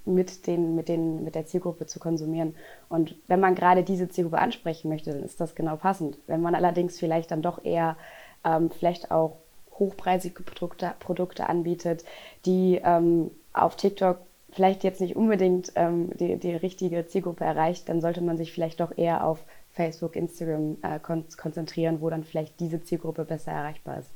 mit, 0.04 0.46
den, 0.46 0.76
mit, 0.76 0.88
den, 0.88 1.24
mit 1.24 1.34
der 1.34 1.46
Zielgruppe 1.46 1.86
zu 1.86 1.98
konsumieren. 1.98 2.54
Und 2.88 3.16
wenn 3.26 3.40
man 3.40 3.56
gerade 3.56 3.82
diese 3.82 4.08
Zielgruppe 4.08 4.38
ansprechen 4.38 4.88
möchte, 4.88 5.12
dann 5.12 5.24
ist 5.24 5.40
das 5.40 5.56
genau 5.56 5.74
passend. 5.74 6.16
Wenn 6.28 6.40
man 6.40 6.54
allerdings 6.54 6.96
vielleicht 6.96 7.32
dann 7.32 7.42
doch 7.42 7.64
eher 7.64 7.96
ähm, 8.44 8.70
vielleicht 8.70 9.10
auch 9.10 9.38
hochpreisige 9.80 10.44
Produkte, 10.44 10.94
Produkte 11.00 11.48
anbietet, 11.48 12.04
die 12.46 12.80
ähm, 12.84 13.32
auf 13.52 13.74
TikTok 13.74 14.18
vielleicht 14.52 14.84
jetzt 14.84 15.00
nicht 15.00 15.16
unbedingt 15.16 15.72
ähm, 15.74 16.10
die, 16.16 16.36
die 16.38 16.54
richtige 16.54 17.06
Zielgruppe 17.06 17.44
erreicht, 17.44 17.88
dann 17.88 18.00
sollte 18.00 18.20
man 18.20 18.36
sich 18.36 18.52
vielleicht 18.52 18.80
doch 18.80 18.96
eher 18.96 19.26
auf 19.26 19.44
Facebook, 19.70 20.14
Instagram 20.14 20.76
äh, 20.82 21.00
kon 21.00 21.24
konzentrieren, 21.36 22.00
wo 22.00 22.10
dann 22.10 22.24
vielleicht 22.24 22.60
diese 22.60 22.82
Zielgruppe 22.82 23.24
besser 23.24 23.52
erreichbar 23.52 23.98
ist. 23.98 24.12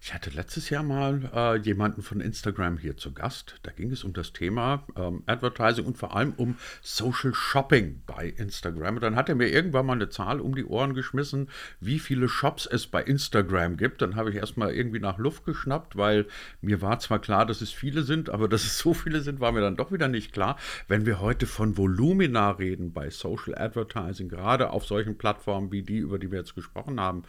Ich 0.00 0.12
hatte 0.12 0.30
letztes 0.30 0.70
Jahr 0.70 0.82
mal 0.82 1.30
äh, 1.34 1.58
jemanden 1.58 2.02
von 2.02 2.20
Instagram 2.20 2.78
hier 2.78 2.96
zu 2.96 3.12
Gast. 3.12 3.56
Da 3.62 3.70
ging 3.70 3.90
es 3.90 4.04
um 4.04 4.12
das 4.12 4.32
Thema 4.32 4.84
ähm, 4.96 5.22
Advertising 5.26 5.86
und 5.86 5.96
vor 5.96 6.14
allem 6.14 6.34
um 6.36 6.56
Social 6.82 7.34
Shopping 7.34 8.02
bei 8.06 8.28
Instagram. 8.28 8.96
Und 8.96 9.02
dann 9.02 9.16
hat 9.16 9.28
er 9.28 9.34
mir 9.34 9.48
irgendwann 9.48 9.86
mal 9.86 9.94
eine 9.94 10.08
Zahl 10.08 10.40
um 10.40 10.54
die 10.54 10.64
Ohren 10.64 10.94
geschmissen, 10.94 11.48
wie 11.80 11.98
viele 11.98 12.28
Shops 12.28 12.66
es 12.66 12.86
bei 12.86 13.02
Instagram 13.02 13.76
gibt. 13.76 14.02
Dann 14.02 14.16
habe 14.16 14.30
ich 14.30 14.36
erstmal 14.36 14.74
irgendwie 14.74 15.00
nach 15.00 15.18
Luft 15.18 15.44
geschnappt, 15.44 15.96
weil 15.96 16.26
mir 16.60 16.82
war 16.82 16.98
zwar 16.98 17.18
klar, 17.18 17.46
dass 17.46 17.60
es 17.60 17.72
viele 17.72 18.02
sind, 18.02 18.30
aber 18.30 18.48
dass 18.54 18.64
es 18.64 18.78
so 18.78 18.94
viele 18.94 19.20
sind, 19.20 19.40
war 19.40 19.52
mir 19.52 19.60
dann 19.60 19.76
doch 19.76 19.92
wieder 19.92 20.08
nicht 20.08 20.32
klar. 20.32 20.56
Wenn 20.88 21.06
wir 21.06 21.20
heute 21.20 21.46
von 21.46 21.76
Volumina 21.76 22.50
reden 22.50 22.92
bei 22.92 23.10
Social 23.10 23.56
Advertising, 23.56 24.28
gerade 24.28 24.70
auf 24.70 24.84
solchen 24.86 25.18
Plattformen 25.18 25.72
wie 25.72 25.82
die, 25.82 25.98
über 25.98 26.18
die 26.18 26.30
wir 26.30 26.38
jetzt 26.38 26.54
gesprochen 26.54 27.00
haben, 27.00 27.24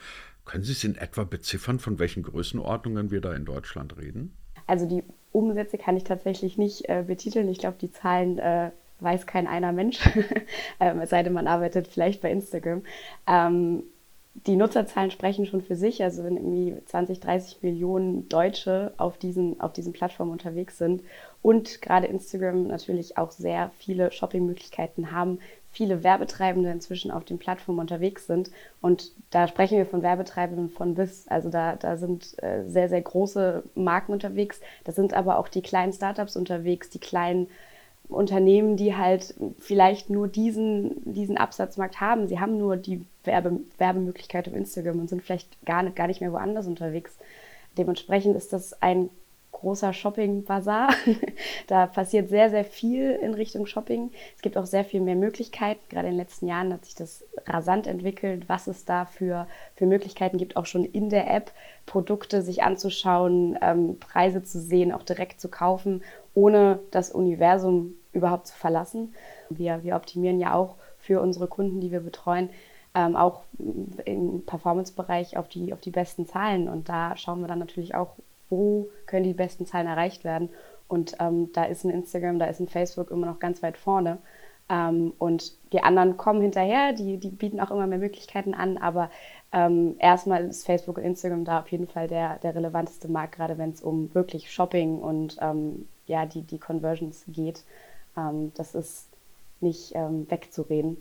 können 0.46 0.64
Sie 0.64 0.72
es 0.72 0.84
in 0.84 0.96
etwa 0.96 1.24
beziffern, 1.24 1.78
von 1.78 1.98
welchen 1.98 2.22
Größenordnungen 2.22 3.10
wir 3.10 3.20
da 3.20 3.34
in 3.34 3.44
Deutschland 3.44 3.98
reden? 3.98 4.34
Also 4.66 4.86
die 4.86 5.04
Umsätze 5.32 5.76
kann 5.76 5.96
ich 5.96 6.04
tatsächlich 6.04 6.56
nicht 6.56 6.88
äh, 6.88 7.04
betiteln. 7.06 7.48
Ich 7.48 7.58
glaube, 7.58 7.76
die 7.80 7.90
Zahlen 7.90 8.38
äh, 8.38 8.70
weiß 9.00 9.26
kein 9.26 9.46
einer 9.46 9.72
Mensch, 9.72 9.98
ähm, 10.80 11.00
es 11.00 11.10
sei 11.10 11.22
denn, 11.22 11.34
man 11.34 11.46
arbeitet 11.46 11.88
vielleicht 11.88 12.22
bei 12.22 12.30
Instagram. 12.30 12.82
Ähm, 13.26 13.82
die 14.44 14.56
Nutzerzahlen 14.56 15.10
sprechen 15.10 15.46
schon 15.46 15.62
für 15.62 15.76
sich. 15.76 16.02
Also 16.02 16.22
wenn 16.24 16.36
irgendwie 16.36 16.76
20, 16.86 17.20
30 17.20 17.62
Millionen 17.62 18.28
Deutsche 18.28 18.92
auf 18.96 19.18
diesen, 19.18 19.60
auf 19.60 19.72
diesen 19.72 19.92
Plattformen 19.92 20.32
unterwegs 20.32 20.78
sind 20.78 21.02
und 21.42 21.80
gerade 21.80 22.06
Instagram 22.06 22.66
natürlich 22.66 23.16
auch 23.16 23.30
sehr 23.30 23.70
viele 23.78 24.12
Shoppingmöglichkeiten 24.12 25.12
haben, 25.12 25.38
viele 25.70 26.02
Werbetreibende 26.02 26.70
inzwischen 26.70 27.10
auf 27.10 27.24
den 27.24 27.38
Plattformen 27.38 27.80
unterwegs 27.80 28.26
sind. 28.26 28.50
Und 28.80 29.12
da 29.30 29.46
sprechen 29.46 29.76
wir 29.76 29.86
von 29.86 30.02
Werbetreibenden 30.02 30.70
von 30.70 30.94
bis. 30.94 31.28
Also 31.28 31.50
da, 31.50 31.76
da 31.76 31.96
sind 31.96 32.42
äh, 32.42 32.64
sehr, 32.66 32.88
sehr 32.88 33.02
große 33.02 33.62
Marken 33.74 34.12
unterwegs. 34.12 34.60
Da 34.84 34.92
sind 34.92 35.12
aber 35.12 35.38
auch 35.38 35.48
die 35.48 35.62
kleinen 35.62 35.92
Startups 35.92 36.36
unterwegs, 36.36 36.88
die 36.90 36.98
kleinen 36.98 37.48
Unternehmen, 38.08 38.76
die 38.76 38.96
halt 38.96 39.34
vielleicht 39.58 40.10
nur 40.10 40.28
diesen, 40.28 41.12
diesen 41.12 41.36
Absatzmarkt 41.36 42.00
haben. 42.00 42.28
Sie 42.28 42.40
haben 42.40 42.56
nur 42.56 42.76
die 42.76 43.04
Werbe, 43.26 43.60
Werbemöglichkeit 43.78 44.48
auf 44.48 44.54
Instagram 44.54 45.00
und 45.00 45.08
sind 45.08 45.22
vielleicht 45.22 45.64
gar 45.64 45.82
nicht, 45.82 45.96
gar 45.96 46.06
nicht 46.06 46.20
mehr 46.20 46.32
woanders 46.32 46.66
unterwegs. 46.66 47.16
Dementsprechend 47.76 48.36
ist 48.36 48.52
das 48.52 48.80
ein 48.82 49.10
großer 49.56 49.94
Shopping-Bazar. 49.94 50.90
da 51.66 51.86
passiert 51.86 52.28
sehr, 52.28 52.50
sehr 52.50 52.64
viel 52.64 53.10
in 53.10 53.32
Richtung 53.32 53.66
Shopping. 53.66 54.10
Es 54.34 54.42
gibt 54.42 54.58
auch 54.58 54.66
sehr 54.66 54.84
viel 54.84 55.00
mehr 55.00 55.16
Möglichkeiten. 55.16 55.80
Gerade 55.88 56.08
in 56.08 56.12
den 56.12 56.20
letzten 56.20 56.46
Jahren 56.46 56.72
hat 56.72 56.84
sich 56.84 56.94
das 56.94 57.24
rasant 57.46 57.86
entwickelt, 57.86 58.48
was 58.48 58.66
es 58.66 58.84
da 58.84 59.06
für, 59.06 59.46
für 59.74 59.86
Möglichkeiten 59.86 60.36
gibt, 60.36 60.56
auch 60.56 60.66
schon 60.66 60.84
in 60.84 61.08
der 61.08 61.32
App 61.34 61.52
Produkte 61.86 62.42
sich 62.42 62.62
anzuschauen, 62.62 63.58
ähm, 63.62 63.98
Preise 63.98 64.42
zu 64.42 64.60
sehen, 64.60 64.92
auch 64.92 65.02
direkt 65.02 65.40
zu 65.40 65.48
kaufen, 65.48 66.02
ohne 66.34 66.80
das 66.90 67.10
Universum 67.10 67.94
überhaupt 68.12 68.48
zu 68.48 68.56
verlassen. 68.56 69.14
Wir, 69.48 69.82
wir 69.82 69.96
optimieren 69.96 70.38
ja 70.38 70.54
auch 70.54 70.74
für 70.98 71.20
unsere 71.22 71.46
Kunden, 71.46 71.80
die 71.80 71.92
wir 71.92 72.00
betreuen, 72.00 72.50
ähm, 72.96 73.14
auch 73.14 73.42
im 74.06 74.42
Performance-Bereich 74.46 75.36
auf 75.36 75.48
die, 75.48 75.74
auf 75.74 75.80
die 75.80 75.90
besten 75.90 76.26
Zahlen. 76.26 76.68
Und 76.68 76.88
da 76.88 77.16
schauen 77.16 77.40
wir 77.40 77.48
dann 77.48 77.58
natürlich 77.58 77.94
auch, 77.94 78.16
wo 78.48 78.88
können 79.04 79.24
die 79.24 79.34
besten 79.34 79.66
Zahlen 79.66 79.86
erreicht 79.86 80.24
werden. 80.24 80.48
Und 80.88 81.16
ähm, 81.20 81.50
da 81.52 81.64
ist 81.64 81.84
ein 81.84 81.90
Instagram, 81.90 82.38
da 82.38 82.46
ist 82.46 82.60
ein 82.60 82.68
Facebook 82.68 83.10
immer 83.10 83.26
noch 83.26 83.38
ganz 83.38 83.62
weit 83.62 83.76
vorne. 83.76 84.16
Ähm, 84.70 85.12
und 85.18 85.52
die 85.72 85.82
anderen 85.82 86.16
kommen 86.16 86.40
hinterher, 86.40 86.94
die, 86.94 87.18
die 87.18 87.28
bieten 87.28 87.60
auch 87.60 87.70
immer 87.70 87.86
mehr 87.86 87.98
Möglichkeiten 87.98 88.54
an, 88.54 88.78
aber 88.78 89.10
ähm, 89.52 89.96
erstmal 89.98 90.46
ist 90.46 90.64
Facebook 90.64 90.96
und 90.96 91.04
Instagram 91.04 91.44
da 91.44 91.60
auf 91.60 91.68
jeden 91.68 91.86
Fall 91.86 92.08
der, 92.08 92.38
der 92.38 92.54
relevanteste 92.54 93.08
Markt, 93.08 93.36
gerade 93.36 93.58
wenn 93.58 93.70
es 93.70 93.82
um 93.82 94.12
wirklich 94.14 94.50
Shopping 94.50 94.98
und 95.00 95.36
ähm, 95.40 95.86
ja, 96.06 96.24
die, 96.24 96.42
die 96.42 96.58
Conversions 96.58 97.24
geht. 97.28 97.62
Ähm, 98.16 98.52
das 98.54 98.74
ist 98.74 99.08
nicht 99.60 99.92
ähm, 99.94 100.28
wegzureden. 100.30 100.96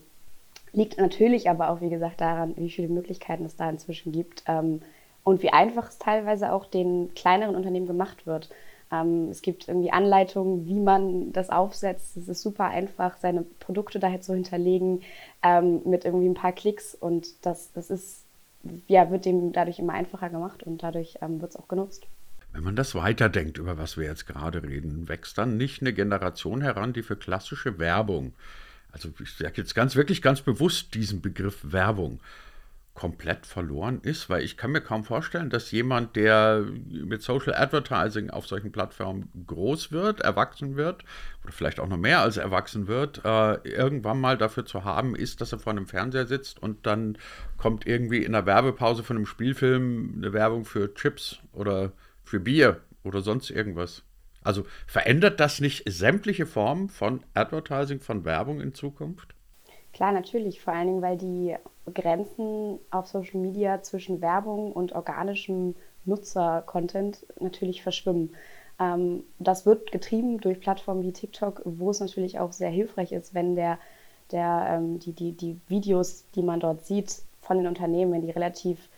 Liegt 0.76 0.98
natürlich 0.98 1.50
aber 1.50 1.70
auch, 1.70 1.82
wie 1.82 1.90
gesagt, 1.90 2.22
daran, 2.22 2.54
wie 2.58 2.70
viele 2.70 2.90
Möglichkeiten 2.90 3.46
es 3.46 3.56
da 3.56 3.70
inzwischen 3.70 4.12
gibt. 4.12 4.44
Ähm, 4.48 4.82
und 5.26 5.42
wie 5.42 5.52
einfach 5.52 5.90
es 5.90 5.98
teilweise 5.98 6.54
auch 6.54 6.66
den 6.66 7.14
kleineren 7.16 7.56
Unternehmen 7.56 7.88
gemacht 7.88 8.28
wird. 8.28 8.50
Ähm, 8.92 9.30
es 9.32 9.42
gibt 9.42 9.68
irgendwie 9.68 9.92
Anleitungen, 9.92 10.68
wie 10.68 10.80
man 10.80 11.34
das 11.34 11.50
aufsetzt. 11.50 12.16
Es 12.16 12.28
ist 12.28 12.42
super 12.42 12.66
einfach, 12.66 13.18
seine 13.18 13.42
Produkte 13.42 14.00
daher 14.00 14.22
zu 14.22 14.36
hinterlegen 14.36 15.02
ähm, 15.42 15.82
mit 15.84 16.06
irgendwie 16.06 16.30
ein 16.30 16.36
paar 16.36 16.54
Klicks 16.54 16.94
und 16.94 17.28
das, 17.42 17.72
das 17.74 17.90
ist, 17.90 18.24
ja, 18.88 19.10
wird 19.10 19.26
dem 19.26 19.52
dadurch 19.52 19.80
immer 19.80 19.94
einfacher 19.94 20.30
gemacht 20.30 20.62
und 20.62 20.84
dadurch 20.84 21.18
ähm, 21.22 21.42
wird 21.42 21.52
es 21.52 21.58
auch 21.58 21.68
genutzt. 21.68 22.06
Wenn 22.54 22.64
man 22.64 22.76
das 22.76 22.94
weiterdenkt, 22.94 23.58
über 23.58 23.80
was 23.80 23.98
wir 23.98 24.06
jetzt 24.06 24.28
gerade 24.28 24.62
reden, 24.62 25.10
wächst 25.10 25.40
dann 25.40 25.58
nicht 25.58 25.82
eine 25.82 25.92
Generation 25.92 26.62
heran, 26.62 26.94
die 26.94 27.04
für 27.04 27.18
klassische 27.18 27.80
Werbung, 27.80 28.34
also 28.96 29.10
ich 29.22 29.34
sage 29.34 29.56
jetzt 29.58 29.76
ganz 29.76 29.98
wirklich 29.98 30.22
ganz 30.22 30.40
bewusst 30.40 30.94
diesen 30.94 31.22
Begriff 31.22 31.60
Werbung, 31.64 32.22
komplett 32.94 33.46
verloren 33.46 34.00
ist, 34.04 34.30
weil 34.30 34.42
ich 34.42 34.56
kann 34.56 34.72
mir 34.72 34.80
kaum 34.80 35.04
vorstellen, 35.04 35.50
dass 35.50 35.70
jemand, 35.72 36.16
der 36.16 36.64
mit 36.88 37.22
Social 37.22 37.54
Advertising 37.54 38.30
auf 38.30 38.48
solchen 38.48 38.72
Plattformen 38.72 39.30
groß 39.48 39.92
wird, 39.92 40.22
erwachsen 40.22 40.78
wird 40.78 41.04
oder 41.44 41.52
vielleicht 41.52 41.82
auch 41.82 41.90
noch 41.90 41.98
mehr 41.98 42.22
als 42.22 42.38
erwachsen 42.38 42.88
wird, 42.88 43.20
äh, 43.26 43.56
irgendwann 43.68 44.22
mal 44.22 44.38
dafür 44.38 44.66
zu 44.66 44.86
haben 44.86 45.14
ist, 45.14 45.42
dass 45.42 45.52
er 45.52 45.60
vor 45.60 45.74
einem 45.74 45.88
Fernseher 45.88 46.26
sitzt 46.26 46.64
und 46.64 46.86
dann 46.86 47.18
kommt 47.58 47.86
irgendwie 47.86 48.24
in 48.24 48.32
der 48.32 48.46
Werbepause 48.46 49.04
von 49.04 49.18
einem 49.18 49.26
Spielfilm 49.26 50.14
eine 50.16 50.32
Werbung 50.32 50.64
für 50.64 50.94
Chips 50.94 51.40
oder 51.52 51.92
für 52.24 52.40
Bier 52.40 52.80
oder 53.04 53.20
sonst 53.20 53.50
irgendwas. 53.50 54.04
Also 54.46 54.64
verändert 54.88 55.40
das 55.40 55.60
nicht 55.60 55.84
sämtliche 55.92 56.46
Formen 56.46 56.90
von 56.90 57.24
Advertising, 57.34 58.00
von 58.00 58.24
Werbung 58.26 58.62
in 58.62 58.74
Zukunft? 58.74 59.36
Klar, 59.92 60.12
natürlich. 60.12 60.62
Vor 60.62 60.74
allen 60.74 60.88
Dingen, 60.88 61.02
weil 61.02 61.18
die 61.18 61.56
Grenzen 61.94 62.80
auf 62.92 63.08
Social 63.08 63.40
Media 63.40 63.82
zwischen 63.82 64.22
Werbung 64.22 64.72
und 64.72 64.94
organischem 64.94 65.76
Nutzer-Content 66.06 67.26
natürlich 67.40 67.82
verschwimmen. 67.82 68.36
Ähm, 68.80 69.24
das 69.40 69.66
wird 69.66 69.92
getrieben 69.92 70.40
durch 70.40 70.60
Plattformen 70.60 71.04
wie 71.04 71.14
TikTok, 71.14 71.62
wo 71.66 71.90
es 71.90 72.00
natürlich 72.00 72.40
auch 72.40 72.52
sehr 72.52 72.70
hilfreich 72.70 73.12
ist, 73.12 73.34
wenn 73.34 73.56
der, 73.56 73.80
der, 74.32 74.68
ähm, 74.70 75.00
die, 75.00 75.14
die, 75.14 75.32
die 75.32 75.60
Videos, 75.68 76.26
die 76.36 76.44
man 76.44 76.60
dort 76.60 76.86
sieht 76.86 77.22
von 77.42 77.58
den 77.58 77.68
Unternehmen, 77.68 78.12
wenn 78.12 78.22
die 78.22 78.32
relativ 78.32 78.90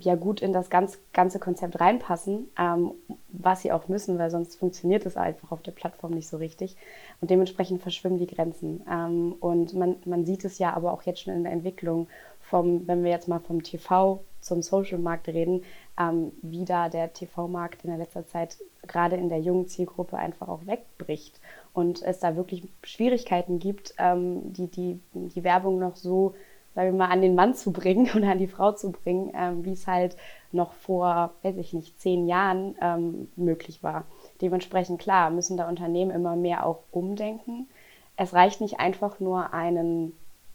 ja 0.00 0.14
gut 0.14 0.42
in 0.42 0.52
das 0.52 0.70
ganz, 0.70 0.98
ganze 1.12 1.38
Konzept 1.38 1.80
reinpassen, 1.80 2.48
ähm, 2.58 2.92
was 3.28 3.62
sie 3.62 3.72
auch 3.72 3.88
müssen, 3.88 4.18
weil 4.18 4.30
sonst 4.30 4.56
funktioniert 4.56 5.06
es 5.06 5.16
einfach 5.16 5.52
auf 5.52 5.62
der 5.62 5.72
Plattform 5.72 6.12
nicht 6.12 6.28
so 6.28 6.36
richtig. 6.36 6.76
Und 7.20 7.30
dementsprechend 7.30 7.82
verschwimmen 7.82 8.18
die 8.18 8.26
Grenzen. 8.26 8.82
Ähm, 8.90 9.34
und 9.40 9.74
man, 9.74 9.96
man 10.04 10.24
sieht 10.24 10.44
es 10.44 10.58
ja 10.58 10.74
aber 10.74 10.92
auch 10.92 11.02
jetzt 11.02 11.20
schon 11.20 11.34
in 11.34 11.44
der 11.44 11.52
Entwicklung, 11.52 12.08
vom, 12.40 12.86
wenn 12.88 13.04
wir 13.04 13.10
jetzt 13.10 13.28
mal 13.28 13.40
vom 13.40 13.62
TV 13.62 14.20
zum 14.40 14.62
Social-Markt 14.62 15.28
reden, 15.28 15.64
ähm, 15.98 16.32
wie 16.42 16.64
da 16.64 16.88
der 16.88 17.12
TV-Markt 17.12 17.84
in 17.84 17.90
der 17.90 17.98
letzter 17.98 18.26
Zeit 18.26 18.56
gerade 18.86 19.16
in 19.16 19.28
der 19.28 19.40
jungen 19.40 19.68
Zielgruppe 19.68 20.16
einfach 20.16 20.48
auch 20.48 20.64
wegbricht 20.66 21.40
und 21.74 22.02
es 22.02 22.20
da 22.20 22.36
wirklich 22.36 22.62
Schwierigkeiten 22.82 23.58
gibt, 23.58 23.94
ähm, 23.98 24.52
die, 24.52 24.68
die 24.68 25.00
die 25.12 25.44
Werbung 25.44 25.78
noch 25.78 25.96
so 25.96 26.34
sagen 26.74 26.92
wir 26.92 26.98
mal, 26.98 27.12
an 27.12 27.22
den 27.22 27.34
Mann 27.34 27.54
zu 27.54 27.72
bringen 27.72 28.10
oder 28.16 28.30
an 28.30 28.38
die 28.38 28.46
Frau 28.46 28.72
zu 28.72 28.92
bringen, 28.92 29.32
ähm, 29.34 29.64
wie 29.64 29.72
es 29.72 29.86
halt 29.86 30.16
noch 30.52 30.72
vor, 30.72 31.32
weiß 31.42 31.56
ich 31.56 31.72
nicht, 31.72 32.00
zehn 32.00 32.26
Jahren 32.26 32.76
ähm, 32.80 33.28
möglich 33.36 33.82
war. 33.82 34.04
Dementsprechend, 34.40 35.00
klar, 35.00 35.30
müssen 35.30 35.56
da 35.56 35.68
Unternehmen 35.68 36.10
immer 36.10 36.36
mehr 36.36 36.64
auch 36.64 36.80
umdenken. 36.90 37.68
Es 38.16 38.32
reicht 38.32 38.60
nicht 38.60 38.80
einfach 38.80 39.20
nur 39.20 39.52
einen 39.52 40.12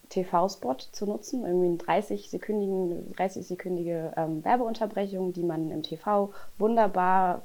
TV-Spot 0.10 0.78
zu 0.92 1.06
nutzen, 1.06 1.46
irgendwie 1.46 1.68
eine 1.68 2.02
30-sekündige 2.02 3.16
30 3.16 3.48
sekündige, 3.48 4.14
ähm, 4.16 4.44
Werbeunterbrechung, 4.44 5.34
die 5.34 5.44
man 5.44 5.72
im 5.72 5.82
TV 5.82 6.32
wunderbar 6.58 7.42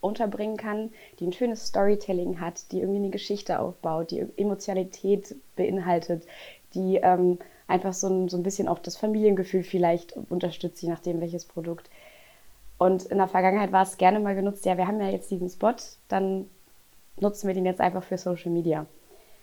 unterbringen 0.00 0.56
kann, 0.56 0.90
die 1.18 1.26
ein 1.26 1.32
schönes 1.32 1.66
Storytelling 1.66 2.40
hat, 2.40 2.70
die 2.72 2.80
irgendwie 2.80 2.98
eine 2.98 3.10
Geschichte 3.10 3.58
aufbaut, 3.58 4.10
die 4.10 4.24
Emotionalität 4.36 5.34
beinhaltet, 5.56 6.24
die 6.74 6.96
ähm, 6.96 7.38
einfach 7.66 7.92
so 7.92 8.08
ein, 8.08 8.28
so 8.28 8.36
ein 8.36 8.42
bisschen 8.42 8.68
auch 8.68 8.78
das 8.78 8.96
Familiengefühl 8.96 9.62
vielleicht 9.62 10.14
unterstützt, 10.28 10.82
je 10.82 10.88
nachdem 10.88 11.20
welches 11.20 11.44
Produkt. 11.44 11.90
Und 12.78 13.04
in 13.04 13.18
der 13.18 13.28
Vergangenheit 13.28 13.72
war 13.72 13.82
es 13.82 13.96
gerne 13.96 14.20
mal 14.20 14.34
genutzt, 14.34 14.64
ja, 14.66 14.76
wir 14.76 14.86
haben 14.86 15.00
ja 15.00 15.08
jetzt 15.08 15.30
diesen 15.30 15.48
Spot, 15.48 15.74
dann 16.08 16.48
nutzen 17.18 17.46
wir 17.46 17.54
den 17.54 17.64
jetzt 17.64 17.80
einfach 17.80 18.02
für 18.02 18.18
Social 18.18 18.50
Media. 18.50 18.86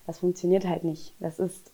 Das 0.06 0.20
funktioniert 0.20 0.66
halt 0.66 0.84
nicht. 0.84 1.14
Das 1.20 1.40
ist 1.40 1.72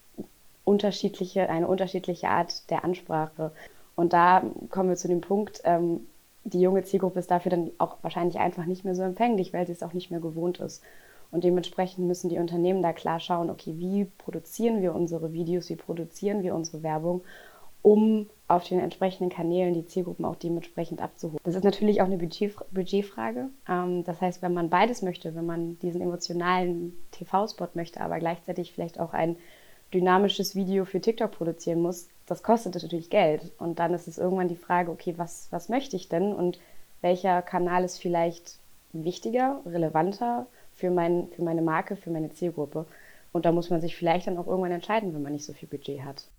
unterschiedliche, 0.64 1.50
eine 1.50 1.68
unterschiedliche 1.68 2.30
Art 2.30 2.70
der 2.70 2.84
Ansprache. 2.84 3.52
Und 3.96 4.14
da 4.14 4.44
kommen 4.70 4.90
wir 4.90 4.96
zu 4.96 5.08
dem 5.08 5.22
Punkt, 5.22 5.62
ähm, 5.64 6.06
die 6.44 6.62
junge 6.62 6.84
Zielgruppe 6.84 7.20
ist 7.20 7.32
dafür 7.32 7.50
dann 7.50 7.72
auch 7.78 7.98
wahrscheinlich 8.02 8.38
einfach 8.38 8.66
nicht 8.66 8.86
mehr 8.86 8.96
so 8.96 9.02
empfänglich, 9.02 9.54
weil 9.54 9.66
sie 9.66 9.74
es 9.74 9.84
auch 9.84 9.94
nicht 9.94 10.12
mehr 10.12 10.20
gewohnt 10.20 10.60
ist. 10.60 10.84
Und 11.32 11.44
dementsprechend 11.44 12.08
müssen 12.08 12.30
die 12.30 12.38
Unternehmen 12.38 12.82
da 12.82 12.94
klar 12.94 13.20
schauen, 13.20 13.50
okay, 13.50 13.74
wie 13.78 14.06
produzieren 14.18 14.82
wir 14.82 14.96
unsere 14.96 15.34
Videos, 15.34 15.70
wie 15.70 15.76
produzieren 15.76 16.44
wir 16.44 16.56
unsere 16.56 16.84
Werbung, 16.84 17.22
um 17.82 18.28
auf 18.48 18.64
den 18.64 18.80
entsprechenden 18.80 19.30
Kanälen 19.30 19.74
die 19.74 19.86
Zielgruppen 19.86 20.24
auch 20.24 20.36
dementsprechend 20.36 21.02
abzuholen. 21.02 21.40
Das 21.44 21.56
ist 21.56 21.64
natürlich 21.64 22.02
auch 22.02 22.06
eine 22.06 22.18
Budget, 22.18 22.56
Budgetfrage. 22.72 23.50
Ähm, 23.68 24.04
das 24.06 24.22
heißt, 24.22 24.42
wenn 24.42 24.54
man 24.54 24.70
beides 24.70 25.02
möchte, 25.02 25.36
wenn 25.36 25.46
man 25.46 25.78
diesen 25.80 26.02
emotionalen 26.02 26.94
TV-Spot 27.12 27.70
möchte, 27.74 28.00
aber 28.00 28.20
gleichzeitig 28.20 28.72
vielleicht 28.72 29.00
auch 29.00 29.14
ein 29.14 29.36
dynamisches 29.94 30.56
Video 30.56 30.86
für 30.86 31.02
TikTok 31.02 31.32
produzieren 31.32 31.82
muss, 31.82 32.08
das 32.26 32.44
kostet 32.44 32.76
natürlich 32.76 33.10
Geld. 33.10 33.52
Und 33.58 33.80
dann 33.80 33.94
ist 33.94 34.08
es 34.08 34.18
irgendwann 34.18 34.50
die 34.50 34.56
Frage, 34.56 34.92
okay, 34.92 35.14
was, 35.18 35.48
was 35.52 35.70
möchte 35.70 35.96
ich 35.96 36.10
denn 36.10 36.34
und 36.34 36.60
welcher 37.02 37.42
Kanal 37.42 37.84
ist 37.84 38.00
vielleicht 38.00 38.60
wichtiger, 38.94 39.62
relevanter 39.66 40.48
für, 40.78 40.92
mein, 40.92 41.28
für 41.36 41.44
meine 41.44 41.62
Marke, 41.62 41.96
für 41.96 42.12
meine 42.12 42.32
Zielgruppe. 42.32 42.86
Und 43.34 43.46
da 43.46 43.52
muss 43.52 43.70
man 43.70 43.82
sich 43.82 43.96
vielleicht 43.96 44.28
dann 44.28 44.38
auch 44.38 44.48
irgendwann 44.48 44.72
entscheiden, 44.72 45.14
wenn 45.14 45.22
man 45.22 45.34
nicht 45.34 45.46
so 45.46 45.54
viel 45.54 45.68
Budget 45.68 46.04
hat. 46.04 46.30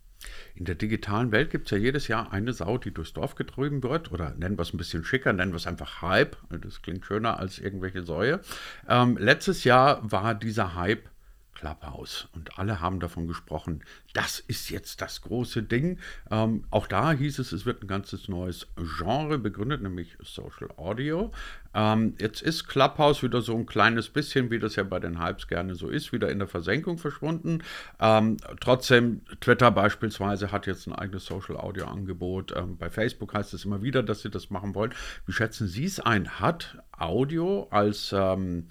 In 0.54 0.64
der 0.64 0.74
digitalen 0.74 1.30
Welt 1.30 1.50
gibt 1.50 1.66
es 1.66 1.70
ja 1.70 1.78
jedes 1.78 2.08
Jahr 2.08 2.32
eine 2.32 2.52
Sau, 2.52 2.78
die 2.78 2.92
durchs 2.92 3.12
Dorf 3.12 3.34
getrieben 3.34 3.82
wird. 3.82 4.10
Oder 4.10 4.34
nennen 4.34 4.58
wir 4.58 4.62
es 4.62 4.72
ein 4.72 4.78
bisschen 4.78 5.04
schicker, 5.04 5.32
nennen 5.32 5.52
wir 5.52 5.58
es 5.58 5.66
einfach 5.66 6.02
Hype. 6.02 6.36
Das 6.62 6.82
klingt 6.82 7.04
schöner 7.04 7.38
als 7.38 7.58
irgendwelche 7.58 8.02
Säue. 8.02 8.40
Ähm, 8.88 9.16
letztes 9.16 9.64
Jahr 9.64 10.00
war 10.10 10.34
dieser 10.34 10.74
Hype 10.74 11.08
Clubhouse. 11.58 12.28
Und 12.34 12.58
alle 12.58 12.80
haben 12.80 13.00
davon 13.00 13.26
gesprochen, 13.26 13.82
das 14.12 14.38
ist 14.38 14.70
jetzt 14.70 15.02
das 15.02 15.22
große 15.22 15.62
Ding. 15.62 15.98
Ähm, 16.30 16.64
auch 16.70 16.86
da 16.86 17.12
hieß 17.12 17.40
es, 17.40 17.52
es 17.52 17.66
wird 17.66 17.82
ein 17.82 17.88
ganzes 17.88 18.28
neues 18.28 18.68
Genre 18.98 19.38
begründet, 19.38 19.82
nämlich 19.82 20.16
Social 20.22 20.68
Audio. 20.76 21.32
Ähm, 21.74 22.14
jetzt 22.20 22.42
ist 22.42 22.68
Clubhouse 22.68 23.22
wieder 23.22 23.42
so 23.42 23.56
ein 23.56 23.66
kleines 23.66 24.08
bisschen, 24.08 24.50
wie 24.50 24.58
das 24.58 24.76
ja 24.76 24.84
bei 24.84 25.00
den 25.00 25.20
Hypes 25.20 25.48
gerne 25.48 25.74
so 25.74 25.88
ist, 25.88 26.12
wieder 26.12 26.30
in 26.30 26.38
der 26.38 26.48
Versenkung 26.48 26.96
verschwunden. 26.96 27.62
Ähm, 28.00 28.36
trotzdem, 28.60 29.22
Twitter 29.40 29.70
beispielsweise 29.70 30.52
hat 30.52 30.66
jetzt 30.66 30.86
ein 30.86 30.94
eigenes 30.94 31.26
Social 31.26 31.56
Audio 31.56 31.86
Angebot. 31.86 32.54
Ähm, 32.56 32.76
bei 32.76 32.88
Facebook 32.88 33.34
heißt 33.34 33.52
es 33.54 33.64
immer 33.64 33.82
wieder, 33.82 34.02
dass 34.02 34.22
sie 34.22 34.30
das 34.30 34.50
machen 34.50 34.74
wollen. 34.74 34.94
Wie 35.26 35.32
schätzen 35.32 35.66
Sie 35.66 35.84
es 35.84 35.98
ein? 35.98 36.40
Hat 36.40 36.78
Audio 36.92 37.66
als 37.70 38.14
ähm, 38.16 38.68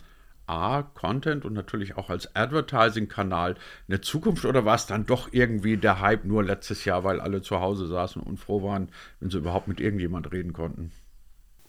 A, 0.47 0.81
Content 0.81 1.45
und 1.45 1.53
natürlich 1.53 1.97
auch 1.97 2.09
als 2.09 2.35
Advertising-Kanal 2.35 3.55
eine 3.87 4.01
Zukunft 4.01 4.45
oder 4.45 4.65
war 4.65 4.75
es 4.75 4.85
dann 4.85 5.05
doch 5.05 5.29
irgendwie 5.31 5.77
der 5.77 6.01
Hype 6.01 6.25
nur 6.25 6.43
letztes 6.43 6.85
Jahr, 6.85 7.03
weil 7.03 7.19
alle 7.19 7.41
zu 7.41 7.59
Hause 7.59 7.87
saßen 7.87 8.21
und 8.21 8.37
froh 8.37 8.63
waren, 8.63 8.89
wenn 9.19 9.29
sie 9.29 9.37
überhaupt 9.37 9.67
mit 9.67 9.79
irgendjemand 9.79 10.31
reden 10.31 10.53
konnten? 10.53 10.91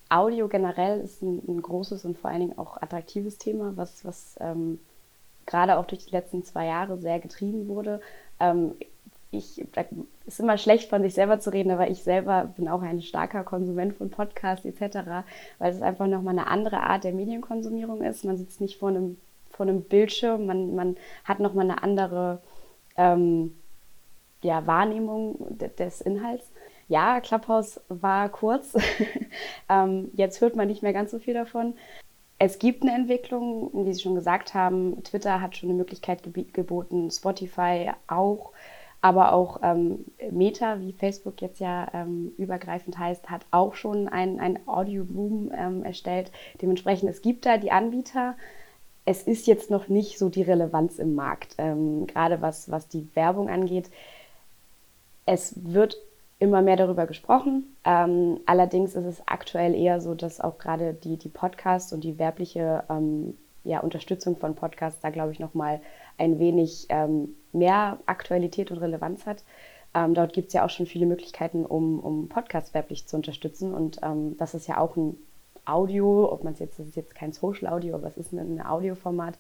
Audio 0.08 0.49
generell 0.49 1.00
ist 1.00 1.23
ein, 1.23 1.42
ein 1.47 1.61
großes 1.61 2.04
und 2.04 2.18
vor 2.18 2.30
allen 2.30 2.40
Dingen 2.40 2.58
auch 2.58 2.80
attraktives 2.80 3.37
Thema, 3.37 3.76
was, 3.76 4.04
was 4.04 4.37
ähm, 4.40 4.78
gerade 5.44 5.76
auch 5.76 5.87
durch 5.87 6.06
die 6.06 6.12
letzten 6.12 6.44
zwei 6.44 6.66
Jahre 6.66 6.99
sehr 6.99 7.18
getrieben 7.18 7.68
wurde. 7.68 8.00
Ähm, 8.40 8.75
ich, 9.30 9.62
ist 10.26 10.40
immer 10.40 10.56
schlecht 10.56 10.88
von 10.88 11.02
sich 11.02 11.14
selber 11.14 11.38
zu 11.38 11.52
reden, 11.52 11.70
aber 11.70 11.90
ich 11.90 12.02
selber 12.02 12.52
bin 12.56 12.68
auch 12.68 12.82
ein 12.82 13.02
starker 13.02 13.44
Konsument 13.44 13.94
von 13.94 14.11
Podcasts 14.11 14.64
etc., 14.64 15.26
weil 15.58 15.73
es 15.73 15.82
einfach 15.82 16.06
nochmal 16.06 16.38
eine 16.38 16.47
andere 16.47 16.80
Art 16.80 17.04
der 17.04 17.12
Medienkonsumierung 17.12 18.02
ist. 18.02 18.25
Man 18.25 18.38
sitzt 18.38 18.61
nicht 18.61 18.78
vor 18.78 18.88
einem, 18.88 19.18
vor 19.50 19.66
einem 19.66 19.82
Bildschirm, 19.82 20.47
man, 20.47 20.75
man 20.75 20.97
hat 21.25 21.40
nochmal 21.40 21.70
eine 21.70 21.82
andere 21.82 22.40
ähm, 22.97 23.54
ja, 24.42 24.66
Wahrnehmung 24.66 25.58
des 25.58 26.00
Inhalts. 26.00 26.50
Ja, 26.88 27.20
Clubhouse 27.20 27.80
war 27.88 28.30
kurz. 28.30 28.75
ähm, 29.68 30.11
jetzt 30.14 30.40
hört 30.40 30.56
man 30.56 30.68
nicht 30.68 30.82
mehr 30.82 30.94
ganz 30.94 31.11
so 31.11 31.18
viel 31.18 31.35
davon. 31.35 31.75
Es 32.38 32.58
gibt 32.58 32.82
eine 32.82 32.94
Entwicklung, 32.94 33.70
wie 33.85 33.92
Sie 33.92 34.00
schon 34.00 34.14
gesagt 34.14 34.54
haben. 34.54 35.02
Twitter 35.02 35.40
hat 35.40 35.56
schon 35.56 35.68
eine 35.68 35.76
Möglichkeit 35.76 36.23
geboten, 36.52 37.11
Spotify 37.11 37.90
auch. 38.06 38.52
Aber 39.00 39.33
auch 39.33 39.61
ähm, 39.62 40.05
Meta, 40.31 40.81
wie 40.81 40.93
Facebook 40.93 41.40
jetzt 41.40 41.61
ja 41.61 41.87
ähm, 41.95 42.33
übergreifend 42.37 42.99
heißt, 42.99 43.31
hat 43.31 43.47
auch 43.52 43.75
schon 43.75 44.09
ein, 44.09 44.40
ein 44.40 44.59
Audio-Boom 44.67 45.52
ähm, 45.57 45.85
erstellt. 45.85 46.33
Dementsprechend, 46.61 47.09
es 47.09 47.23
gibt 47.23 47.47
da 47.47 47.59
die 47.59 47.71
Anbieter. 47.71 48.35
Es 49.05 49.23
ist 49.23 49.47
jetzt 49.47 49.71
noch 49.71 49.88
nicht 49.88 50.19
so 50.19 50.28
die 50.28 50.43
Relevanz 50.43 50.99
im 50.99 51.14
Markt, 51.14 51.55
ähm, 51.59 52.07
gerade 52.09 52.43
was, 52.43 52.71
was 52.71 52.88
die 52.88 53.09
Werbung 53.14 53.49
angeht. 53.49 53.88
Es 55.26 55.55
wird 55.57 55.97
immer 56.40 56.62
mehr 56.62 56.76
darüber 56.76 57.07
gesprochen. 57.07 57.76
Ähm, 57.85 58.40
allerdings 58.47 58.95
ist 58.95 59.07
es 59.07 59.23
aktuell 59.26 59.75
eher 59.75 60.00
so, 60.00 60.14
dass 60.14 60.40
auch 60.40 60.59
gerade 60.59 60.93
die, 60.93 61.17
die 61.17 61.28
Podcasts 61.28 61.93
und 61.93 62.02
die 62.02 62.19
werbliche 62.19 62.85
ähm, 62.90 63.37
ja, 63.64 63.81
Unterstützung 63.81 64.37
von 64.37 64.55
Podcasts 64.55 65.01
da, 65.01 65.11
glaube 65.11 65.33
ich, 65.33 65.38
nochmal 65.38 65.81
ein 66.16 66.38
wenig 66.38 66.87
ähm, 66.88 67.35
mehr 67.52 67.98
Aktualität 68.06 68.70
und 68.70 68.78
Relevanz 68.78 69.26
hat. 69.26 69.44
Ähm, 69.94 70.14
dort 70.14 70.32
gibt 70.32 70.48
es 70.48 70.54
ja 70.54 70.64
auch 70.64 70.70
schon 70.70 70.87
viele 70.87 71.06
Möglichkeiten, 71.06 71.64
um, 71.64 71.98
um 72.00 72.28
Podcasts 72.28 72.74
werblich 72.74 73.06
zu 73.06 73.16
unterstützen. 73.16 73.74
Und 73.74 74.00
ähm, 74.02 74.37
das 74.37 74.54
ist 74.54 74.66
ja 74.66 74.78
auch 74.78 74.96
ein 74.96 75.16
Audio, 75.64 76.30
ob 76.32 76.44
man 76.44 76.54
es 76.54 76.58
jetzt, 76.58 76.78
das 76.78 76.87
ist 76.88 76.96
jetzt 76.96 77.14
kein 77.14 77.32
Social 77.32 77.72
Audio, 77.72 77.94
aber 77.94 78.08
es 78.08 78.16
ist 78.16 78.32
ein, 78.32 78.38
ein 78.38 78.64
Audioformat. 78.64 79.38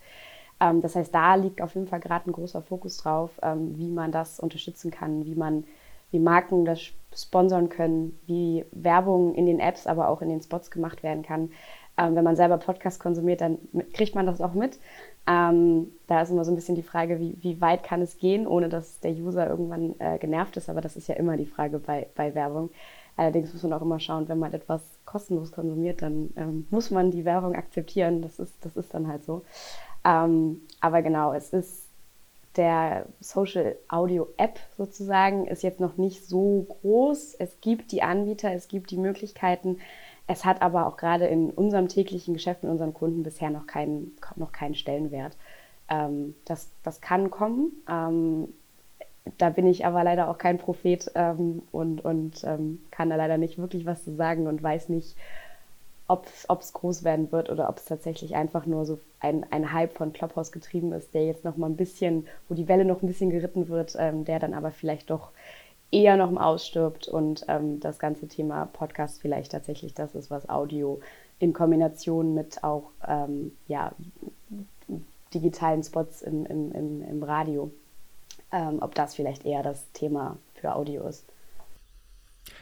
Ähm, 0.60 0.80
das 0.80 0.94
heißt, 0.96 1.14
da 1.14 1.34
liegt 1.34 1.60
auf 1.60 1.74
jeden 1.74 1.86
Fall 1.86 2.00
gerade 2.00 2.28
ein 2.30 2.32
großer 2.32 2.62
Fokus 2.62 2.98
drauf, 2.98 3.30
ähm, 3.42 3.76
wie 3.76 3.90
man 3.90 4.12
das 4.12 4.40
unterstützen 4.40 4.90
kann, 4.90 5.24
wie 5.24 5.34
man 5.34 5.64
wie 6.10 6.18
Marken 6.18 6.64
das 6.64 6.80
sponsern 7.14 7.68
können, 7.68 8.18
wie 8.26 8.64
Werbung 8.72 9.34
in 9.34 9.46
den 9.46 9.60
Apps, 9.60 9.86
aber 9.86 10.08
auch 10.08 10.22
in 10.22 10.28
den 10.28 10.40
Spots 10.40 10.70
gemacht 10.70 11.02
werden 11.02 11.22
kann. 11.22 11.50
Ähm, 11.98 12.14
wenn 12.14 12.24
man 12.24 12.36
selber 12.36 12.58
Podcast 12.58 13.00
konsumiert, 13.00 13.40
dann 13.40 13.58
kriegt 13.92 14.14
man 14.14 14.24
das 14.24 14.40
auch 14.40 14.54
mit. 14.54 14.78
Ähm, 15.26 15.92
da 16.06 16.22
ist 16.22 16.30
immer 16.30 16.44
so 16.44 16.52
ein 16.52 16.54
bisschen 16.54 16.76
die 16.76 16.82
Frage, 16.82 17.18
wie, 17.18 17.36
wie, 17.40 17.60
weit 17.60 17.82
kann 17.82 18.00
es 18.00 18.18
gehen, 18.18 18.46
ohne 18.46 18.68
dass 18.68 19.00
der 19.00 19.12
User 19.12 19.48
irgendwann 19.48 19.94
äh, 19.98 20.16
genervt 20.18 20.56
ist. 20.56 20.70
Aber 20.70 20.80
das 20.80 20.96
ist 20.96 21.08
ja 21.08 21.16
immer 21.16 21.36
die 21.36 21.46
Frage 21.46 21.78
bei, 21.78 22.06
bei, 22.14 22.34
Werbung. 22.34 22.70
Allerdings 23.16 23.52
muss 23.52 23.64
man 23.64 23.72
auch 23.72 23.82
immer 23.82 23.98
schauen, 23.98 24.28
wenn 24.28 24.38
man 24.38 24.54
etwas 24.54 24.80
kostenlos 25.04 25.52
konsumiert, 25.52 26.02
dann 26.02 26.30
ähm, 26.36 26.66
muss 26.70 26.90
man 26.90 27.10
die 27.10 27.24
Werbung 27.24 27.56
akzeptieren. 27.56 28.22
Das 28.22 28.38
ist, 28.38 28.54
das 28.64 28.76
ist 28.76 28.94
dann 28.94 29.08
halt 29.08 29.24
so. 29.24 29.42
Ähm, 30.04 30.62
aber 30.80 31.02
genau, 31.02 31.34
es 31.34 31.52
ist 31.52 31.88
der 32.56 33.06
Social 33.20 33.76
Audio 33.88 34.28
App 34.36 34.58
sozusagen, 34.76 35.46
ist 35.46 35.62
jetzt 35.62 35.80
noch 35.80 35.96
nicht 35.96 36.26
so 36.26 36.66
groß. 36.68 37.34
Es 37.34 37.60
gibt 37.60 37.92
die 37.92 38.02
Anbieter, 38.02 38.52
es 38.52 38.68
gibt 38.68 38.90
die 38.90 38.96
Möglichkeiten. 38.96 39.78
Es 40.28 40.44
hat 40.44 40.60
aber 40.62 40.86
auch 40.86 40.98
gerade 40.98 41.26
in 41.26 41.50
unserem 41.50 41.88
täglichen 41.88 42.34
Geschäft 42.34 42.62
mit 42.62 42.70
unseren 42.70 42.94
Kunden 42.94 43.22
bisher 43.22 43.50
noch 43.50 43.66
keinen, 43.66 44.16
noch 44.36 44.52
keinen 44.52 44.74
Stellenwert. 44.74 45.36
Ähm, 45.88 46.34
das, 46.44 46.68
das 46.82 47.00
kann 47.00 47.30
kommen. 47.30 47.72
Ähm, 47.88 48.48
da 49.38 49.48
bin 49.50 49.66
ich 49.66 49.86
aber 49.86 50.04
leider 50.04 50.28
auch 50.28 50.38
kein 50.38 50.58
Prophet 50.58 51.10
ähm, 51.14 51.62
und, 51.72 52.04
und 52.04 52.44
ähm, 52.44 52.80
kann 52.90 53.10
da 53.10 53.16
leider 53.16 53.38
nicht 53.38 53.58
wirklich 53.58 53.86
was 53.86 54.04
zu 54.04 54.14
sagen 54.14 54.46
und 54.46 54.62
weiß 54.62 54.90
nicht, 54.90 55.16
ob 56.08 56.26
es 56.60 56.72
groß 56.72 57.04
werden 57.04 57.32
wird 57.32 57.50
oder 57.50 57.68
ob 57.68 57.76
es 57.76 57.84
tatsächlich 57.84 58.34
einfach 58.34 58.64
nur 58.64 58.86
so 58.86 58.98
ein, 59.20 59.44
ein 59.50 59.72
Hype 59.72 59.94
von 59.94 60.14
Clubhouse 60.14 60.52
getrieben 60.52 60.92
ist, 60.92 61.12
der 61.12 61.26
jetzt 61.26 61.44
noch 61.44 61.58
mal 61.58 61.68
ein 61.68 61.76
bisschen, 61.76 62.26
wo 62.48 62.54
die 62.54 62.66
Welle 62.68 62.86
noch 62.86 63.02
ein 63.02 63.06
bisschen 63.06 63.30
geritten 63.30 63.68
wird, 63.68 63.94
ähm, 63.98 64.24
der 64.24 64.38
dann 64.38 64.54
aber 64.54 64.70
vielleicht 64.70 65.10
doch 65.10 65.30
eher 65.90 66.16
noch 66.16 66.30
im 66.30 66.38
Ausstirbt 66.38 67.08
und 67.08 67.44
ähm, 67.48 67.80
das 67.80 67.98
ganze 67.98 68.28
Thema 68.28 68.66
Podcast 68.66 69.20
vielleicht 69.20 69.52
tatsächlich 69.52 69.94
das 69.94 70.14
ist, 70.14 70.30
was 70.30 70.48
Audio 70.48 71.00
in 71.38 71.52
Kombination 71.52 72.34
mit 72.34 72.62
auch 72.64 72.90
ähm, 73.06 73.52
ja, 73.68 73.92
digitalen 75.32 75.82
Spots 75.82 76.22
im, 76.22 76.46
im, 76.46 77.02
im, 77.02 77.22
Radio, 77.22 77.70
ähm, 78.52 78.78
ob 78.80 78.94
das 78.94 79.14
vielleicht 79.14 79.44
eher 79.44 79.62
das 79.62 79.90
Thema 79.92 80.36
für 80.54 80.74
Audio 80.74 81.06
ist. 81.06 81.24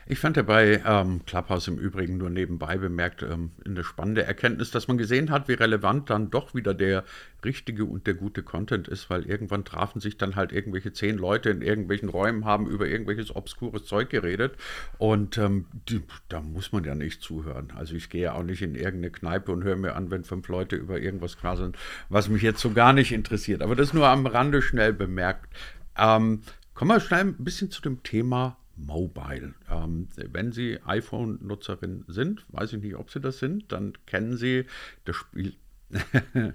Ich 0.08 0.20
fand 0.20 0.36
ja 0.36 0.44
bei 0.44 0.80
ähm, 0.86 1.22
Clubhouse 1.26 1.66
im 1.66 1.78
Übrigen 1.78 2.16
nur 2.16 2.30
nebenbei 2.30 2.76
bemerkt 2.76 3.24
ähm, 3.24 3.50
eine 3.64 3.82
spannende 3.82 4.22
Erkenntnis, 4.22 4.70
dass 4.70 4.86
man 4.86 4.98
gesehen 4.98 5.30
hat, 5.30 5.48
wie 5.48 5.54
relevant 5.54 6.10
dann 6.10 6.30
doch 6.30 6.54
wieder 6.54 6.74
der 6.74 7.02
richtige 7.44 7.84
und 7.84 8.06
der 8.06 8.14
gute 8.14 8.44
Content 8.44 8.86
ist, 8.86 9.10
weil 9.10 9.26
irgendwann 9.26 9.64
trafen 9.64 10.00
sich 10.00 10.16
dann 10.16 10.36
halt 10.36 10.52
irgendwelche 10.52 10.92
zehn 10.92 11.18
Leute 11.18 11.50
in 11.50 11.60
irgendwelchen 11.60 12.08
Räumen, 12.08 12.44
haben 12.44 12.68
über 12.68 12.86
irgendwelches 12.86 13.34
obskures 13.34 13.84
Zeug 13.84 14.08
geredet 14.08 14.54
und 14.98 15.38
ähm, 15.38 15.66
die, 15.88 16.00
da 16.28 16.40
muss 16.40 16.70
man 16.70 16.84
ja 16.84 16.94
nicht 16.94 17.20
zuhören. 17.20 17.72
Also 17.74 17.96
ich 17.96 18.08
gehe 18.08 18.22
ja 18.22 18.34
auch 18.34 18.44
nicht 18.44 18.62
in 18.62 18.76
irgendeine 18.76 19.10
Kneipe 19.10 19.50
und 19.50 19.64
höre 19.64 19.74
mir 19.74 19.96
an, 19.96 20.12
wenn 20.12 20.22
fünf 20.22 20.46
Leute 20.46 20.76
über 20.76 21.00
irgendwas 21.00 21.36
quasseln, 21.36 21.72
was 22.10 22.28
mich 22.28 22.42
jetzt 22.42 22.60
so 22.60 22.70
gar 22.70 22.92
nicht 22.92 23.10
interessiert. 23.10 23.60
Aber 23.60 23.74
das 23.74 23.92
nur 23.92 24.06
am 24.06 24.26
Rande 24.26 24.62
schnell 24.62 24.92
bemerkt. 24.92 25.52
Ähm, 25.98 26.42
kommen 26.74 26.90
wir 26.92 27.00
schnell 27.00 27.24
ein 27.24 27.34
bisschen 27.38 27.72
zu 27.72 27.82
dem 27.82 28.04
Thema 28.04 28.56
Mobile. 28.76 29.54
Ähm, 29.70 30.08
wenn 30.16 30.52
Sie 30.52 30.78
iPhone-Nutzerin 30.84 32.04
sind, 32.08 32.44
weiß 32.48 32.74
ich 32.74 32.82
nicht, 32.82 32.96
ob 32.96 33.10
Sie 33.10 33.20
das 33.20 33.38
sind, 33.38 33.72
dann 33.72 33.94
kennen 34.06 34.36
Sie 34.36 34.66
das 35.04 35.16
Spiel. 35.16 35.54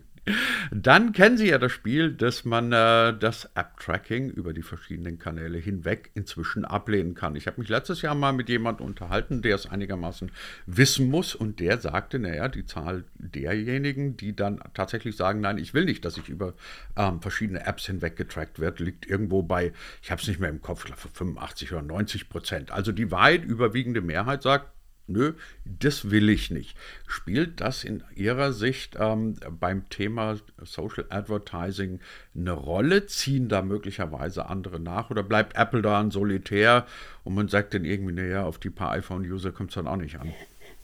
Dann 0.71 1.13
kennen 1.13 1.37
Sie 1.37 1.49
ja 1.49 1.57
das 1.57 1.71
Spiel, 1.71 2.13
dass 2.13 2.45
man 2.45 2.71
äh, 2.71 3.17
das 3.17 3.45
App-Tracking 3.55 4.29
über 4.29 4.53
die 4.53 4.61
verschiedenen 4.61 5.17
Kanäle 5.17 5.57
hinweg 5.57 6.11
inzwischen 6.13 6.63
ablehnen 6.63 7.15
kann. 7.15 7.35
Ich 7.35 7.47
habe 7.47 7.59
mich 7.59 7.69
letztes 7.69 8.03
Jahr 8.03 8.13
mal 8.13 8.31
mit 8.31 8.47
jemandem 8.47 8.85
unterhalten, 8.85 9.41
der 9.41 9.55
es 9.55 9.65
einigermaßen 9.65 10.31
wissen 10.67 11.09
muss 11.09 11.33
und 11.33 11.59
der 11.59 11.79
sagte, 11.79 12.19
naja, 12.19 12.49
die 12.49 12.65
Zahl 12.65 13.03
derjenigen, 13.15 14.15
die 14.15 14.35
dann 14.35 14.61
tatsächlich 14.75 15.15
sagen, 15.15 15.41
nein, 15.41 15.57
ich 15.57 15.73
will 15.73 15.85
nicht, 15.85 16.05
dass 16.05 16.17
ich 16.17 16.29
über 16.29 16.53
ähm, 16.95 17.19
verschiedene 17.19 17.65
Apps 17.65 17.87
hinweg 17.87 18.15
getrackt 18.15 18.59
wird, 18.59 18.79
liegt 18.79 19.07
irgendwo 19.07 19.41
bei, 19.41 19.73
ich 20.03 20.11
habe 20.11 20.21
es 20.21 20.27
nicht 20.27 20.39
mehr 20.39 20.49
im 20.49 20.61
Kopf, 20.61 20.81
ich 20.81 20.93
glaube 20.93 21.01
85 21.01 21.71
oder 21.71 21.81
90 21.81 22.29
Prozent. 22.29 22.71
Also 22.71 22.91
die 22.91 23.09
weit 23.09 23.43
überwiegende 23.43 24.01
Mehrheit 24.01 24.43
sagt, 24.43 24.67
nö, 25.11 25.33
das 25.65 26.11
will 26.11 26.29
ich 26.29 26.51
nicht. 26.51 26.77
Spielt 27.07 27.61
das 27.61 27.83
in 27.83 28.03
Ihrer 28.15 28.53
Sicht 28.53 28.97
ähm, 28.99 29.35
beim 29.59 29.89
Thema 29.89 30.37
Social 30.63 31.05
Advertising 31.09 31.99
eine 32.35 32.51
Rolle? 32.51 33.05
Ziehen 33.05 33.49
da 33.49 33.61
möglicherweise 33.61 34.47
andere 34.47 34.79
nach 34.79 35.09
oder 35.09 35.23
bleibt 35.23 35.55
Apple 35.55 35.81
da 35.81 35.99
ein 35.99 36.11
Solitär 36.11 36.85
und 37.23 37.35
man 37.35 37.47
sagt 37.47 37.73
dann 37.73 37.85
irgendwie, 37.85 38.13
naja, 38.13 38.43
auf 38.43 38.57
die 38.57 38.69
paar 38.69 38.91
iPhone-User 38.91 39.51
kommt 39.51 39.71
es 39.71 39.75
dann 39.75 39.87
auch 39.87 39.97
nicht 39.97 40.19
an? 40.19 40.33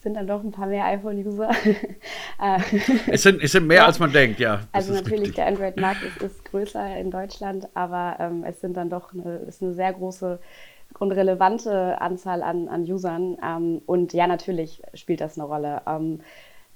sind 0.00 0.14
dann 0.14 0.26
doch 0.26 0.42
ein 0.42 0.52
paar 0.52 0.66
mehr 0.66 0.84
iPhone-User. 0.86 1.50
Äh, 2.40 2.60
es, 3.08 3.24
sind, 3.24 3.42
es 3.42 3.50
sind 3.50 3.66
mehr, 3.66 3.78
ja. 3.78 3.86
als 3.86 3.98
man 3.98 4.12
denkt, 4.12 4.38
ja. 4.38 4.60
Also 4.70 4.92
natürlich, 4.92 5.20
richtig. 5.22 5.34
der 5.34 5.48
Android-Markt 5.48 6.04
ist, 6.04 6.22
ist, 6.22 6.44
größer 6.44 6.96
in 6.96 7.10
Deutschland, 7.10 7.66
aber 7.74 8.16
ähm, 8.20 8.44
es 8.44 8.60
sind 8.60 8.76
dann 8.76 8.88
doch 8.90 9.12
eine, 9.12 9.38
ist 9.38 9.60
eine 9.60 9.74
sehr 9.74 9.92
große 9.92 10.38
und 11.00 11.12
relevante 11.12 12.00
Anzahl 12.00 12.42
an, 12.42 12.68
an 12.68 12.82
Usern. 12.82 13.36
Ähm, 13.44 13.82
und 13.86 14.12
ja, 14.12 14.26
natürlich 14.26 14.82
spielt 14.94 15.20
das 15.20 15.38
eine 15.38 15.46
Rolle. 15.46 15.82
Ähm, 15.86 16.20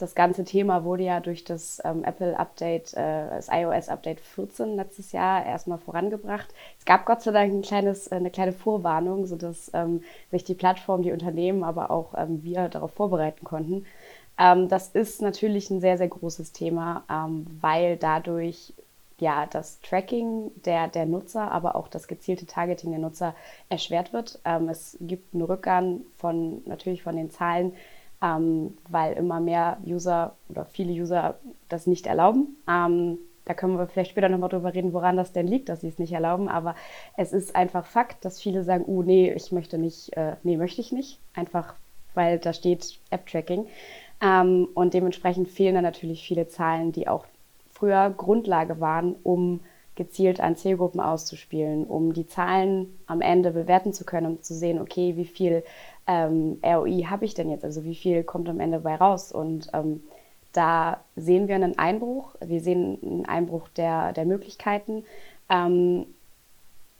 das 0.02 0.14
ganze 0.16 0.44
Thema 0.44 0.84
wurde 0.84 1.04
ja 1.04 1.20
durch 1.20 1.44
das 1.44 1.80
ähm, 1.84 2.02
Apple-Update, 2.02 2.94
äh, 2.94 3.28
das 3.28 3.48
iOS-Update 3.48 4.20
14 4.20 4.74
letztes 4.74 5.12
Jahr 5.12 5.46
erstmal 5.46 5.78
vorangebracht. 5.78 6.48
Es 6.78 6.84
gab 6.84 7.06
Gott 7.06 7.22
sei 7.22 7.30
Dank 7.30 7.52
ein 7.52 7.62
kleines, 7.62 8.08
äh, 8.08 8.16
eine 8.16 8.30
kleine 8.30 8.52
Vorwarnung, 8.52 9.26
sodass 9.26 9.70
ähm, 9.74 10.02
sich 10.30 10.42
die 10.42 10.54
Plattform, 10.54 11.02
die 11.02 11.12
Unternehmen, 11.12 11.62
aber 11.62 11.92
auch 11.92 12.14
ähm, 12.16 12.42
wir 12.42 12.68
darauf 12.68 12.92
vorbereiten 12.92 13.44
konnten. 13.44 13.86
Ähm, 14.38 14.68
das 14.68 14.88
ist 14.88 15.22
natürlich 15.22 15.70
ein 15.70 15.80
sehr, 15.80 15.98
sehr 15.98 16.08
großes 16.08 16.52
Thema, 16.52 17.04
ähm, 17.08 17.46
weil 17.60 17.96
dadurch 17.96 18.74
ja, 19.22 19.46
das 19.46 19.80
Tracking 19.82 20.50
der, 20.64 20.88
der 20.88 21.06
Nutzer, 21.06 21.52
aber 21.52 21.76
auch 21.76 21.86
das 21.86 22.08
gezielte 22.08 22.44
Targeting 22.44 22.90
der 22.90 22.98
Nutzer 22.98 23.36
erschwert 23.68 24.12
wird. 24.12 24.40
Ähm, 24.44 24.68
es 24.68 24.98
gibt 25.00 25.32
einen 25.32 25.44
Rückgang 25.44 26.00
von 26.16 26.60
natürlich 26.66 27.04
von 27.04 27.14
den 27.14 27.30
Zahlen, 27.30 27.72
ähm, 28.20 28.76
weil 28.88 29.12
immer 29.12 29.38
mehr 29.38 29.78
User 29.86 30.34
oder 30.48 30.64
viele 30.64 30.92
User 30.92 31.38
das 31.68 31.86
nicht 31.86 32.08
erlauben. 32.08 32.56
Ähm, 32.68 33.18
da 33.44 33.54
können 33.54 33.78
wir 33.78 33.86
vielleicht 33.86 34.10
später 34.10 34.28
nochmal 34.28 34.48
drüber 34.48 34.74
reden, 34.74 34.92
woran 34.92 35.16
das 35.16 35.32
denn 35.32 35.46
liegt, 35.46 35.68
dass 35.68 35.82
sie 35.82 35.88
es 35.88 36.00
nicht 36.00 36.12
erlauben. 36.12 36.48
Aber 36.48 36.74
es 37.16 37.32
ist 37.32 37.54
einfach 37.54 37.86
Fakt, 37.86 38.24
dass 38.24 38.40
viele 38.40 38.64
sagen, 38.64 38.84
uh, 38.88 39.04
nee, 39.04 39.32
ich 39.32 39.52
möchte 39.52 39.78
nicht, 39.78 40.16
äh, 40.16 40.34
nee, 40.42 40.56
möchte 40.56 40.80
ich 40.80 40.90
nicht. 40.90 41.20
Einfach, 41.34 41.74
weil 42.14 42.40
da 42.40 42.52
steht 42.52 42.98
App-Tracking. 43.10 43.68
Ähm, 44.20 44.68
und 44.74 44.94
dementsprechend 44.94 45.48
fehlen 45.48 45.76
da 45.76 45.82
natürlich 45.82 46.26
viele 46.26 46.48
Zahlen, 46.48 46.90
die 46.90 47.06
auch 47.06 47.24
früher 47.82 48.10
Grundlage 48.10 48.78
waren, 48.78 49.16
um 49.24 49.58
gezielt 49.96 50.40
an 50.40 50.54
Zielgruppen 50.54 51.00
auszuspielen, 51.00 51.84
um 51.84 52.12
die 52.12 52.28
Zahlen 52.28 52.96
am 53.06 53.20
Ende 53.20 53.50
bewerten 53.50 53.92
zu 53.92 54.04
können, 54.04 54.28
um 54.28 54.42
zu 54.42 54.54
sehen, 54.54 54.80
okay, 54.80 55.16
wie 55.16 55.24
viel 55.24 55.64
ähm, 56.06 56.58
ROI 56.64 57.06
habe 57.10 57.24
ich 57.24 57.34
denn 57.34 57.50
jetzt, 57.50 57.64
also 57.64 57.82
wie 57.82 57.96
viel 57.96 58.22
kommt 58.22 58.48
am 58.48 58.60
Ende 58.60 58.78
bei 58.78 58.94
raus. 58.94 59.32
Und 59.32 59.68
ähm, 59.72 60.04
da 60.52 61.00
sehen 61.16 61.48
wir 61.48 61.56
einen 61.56 61.76
Einbruch, 61.76 62.36
wir 62.40 62.60
sehen 62.60 62.98
einen 63.02 63.26
Einbruch 63.26 63.68
der, 63.70 64.12
der 64.12 64.26
Möglichkeiten. 64.26 65.04
Ähm, 65.50 66.06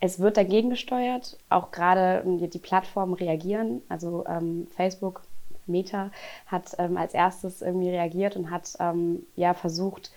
es 0.01 0.19
wird 0.19 0.35
dagegen 0.35 0.69
gesteuert, 0.69 1.37
auch 1.49 1.71
gerade 1.71 2.23
die, 2.25 2.59
Plattformen 2.59 3.13
reagieren, 3.13 3.81
also 3.87 4.25
ähm, 4.27 4.67
Facebook, 4.75 5.21
Meta 5.65 6.11
hat 6.45 6.75
ähm, 6.77 6.97
als 6.97 7.13
erstes 7.13 7.61
irgendwie 7.61 7.89
reagiert 7.89 8.35
und 8.35 8.51
hat 8.51 8.73
ähm, 8.81 9.25
ja 9.37 9.53
versucht, 9.53 10.11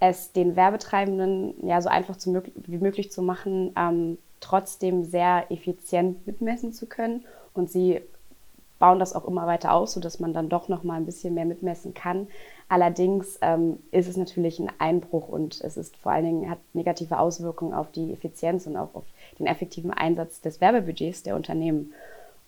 es 0.00 0.32
den 0.32 0.56
Werbetreibenden 0.56 1.66
ja 1.66 1.80
so 1.80 1.88
einfach 1.88 2.16
zu, 2.16 2.42
wie 2.54 2.78
möglich 2.78 3.10
zu 3.10 3.22
machen, 3.22 3.72
ähm, 3.76 4.18
trotzdem 4.40 5.04
sehr 5.04 5.46
effizient 5.50 6.26
mitmessen 6.26 6.72
zu 6.72 6.86
können. 6.86 7.24
Und 7.54 7.70
sie 7.70 8.00
bauen 8.78 9.00
das 9.00 9.14
auch 9.14 9.26
immer 9.26 9.46
weiter 9.46 9.72
aus, 9.72 9.94
sodass 9.94 10.20
man 10.20 10.32
dann 10.32 10.48
doch 10.48 10.68
noch 10.68 10.84
mal 10.84 10.94
ein 10.94 11.06
bisschen 11.06 11.34
mehr 11.34 11.44
mitmessen 11.44 11.94
kann. 11.94 12.28
Allerdings 12.68 13.38
ähm, 13.40 13.78
ist 13.90 14.08
es 14.08 14.16
natürlich 14.16 14.58
ein 14.58 14.70
Einbruch 14.78 15.28
und 15.28 15.60
es 15.62 15.76
ist 15.76 15.96
vor 15.96 16.12
allen 16.12 16.26
Dingen 16.26 16.50
hat 16.50 16.58
negative 16.74 17.18
Auswirkungen 17.18 17.72
auf 17.72 17.90
die 17.90 18.12
Effizienz 18.12 18.66
und 18.66 18.76
auch 18.76 18.94
auf 18.94 19.04
den 19.38 19.46
effektiven 19.46 19.90
Einsatz 19.90 20.40
des 20.42 20.60
Werbebudgets 20.60 21.22
der 21.22 21.34
Unternehmen. 21.34 21.92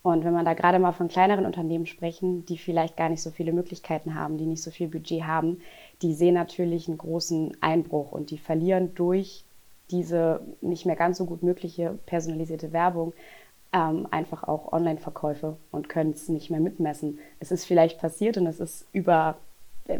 Und 0.03 0.23
wenn 0.25 0.33
man 0.33 0.45
da 0.45 0.53
gerade 0.53 0.79
mal 0.79 0.93
von 0.93 1.09
kleineren 1.09 1.45
Unternehmen 1.45 1.85
sprechen, 1.85 2.45
die 2.45 2.57
vielleicht 2.57 2.97
gar 2.97 3.09
nicht 3.09 3.21
so 3.21 3.29
viele 3.29 3.53
Möglichkeiten 3.53 4.15
haben, 4.15 4.37
die 4.37 4.47
nicht 4.47 4.63
so 4.63 4.71
viel 4.71 4.87
Budget 4.87 5.23
haben, 5.23 5.61
die 6.01 6.15
sehen 6.15 6.33
natürlich 6.33 6.87
einen 6.87 6.97
großen 6.97 7.55
Einbruch 7.61 8.11
und 8.11 8.31
die 8.31 8.39
verlieren 8.39 8.95
durch 8.95 9.43
diese 9.91 10.41
nicht 10.61 10.85
mehr 10.85 10.95
ganz 10.95 11.17
so 11.17 11.25
gut 11.25 11.43
mögliche 11.43 11.99
personalisierte 12.05 12.73
Werbung 12.73 13.13
ähm, 13.73 14.07
einfach 14.09 14.43
auch 14.43 14.73
Online-Verkäufe 14.73 15.57
und 15.71 15.89
können 15.89 16.11
es 16.11 16.29
nicht 16.29 16.49
mehr 16.49 16.59
mitmessen. 16.59 17.19
Es 17.39 17.51
ist 17.51 17.65
vielleicht 17.65 17.99
passiert 17.99 18.37
und 18.37 18.47
es 18.47 18.59
ist 18.59 18.87
über, 18.93 19.37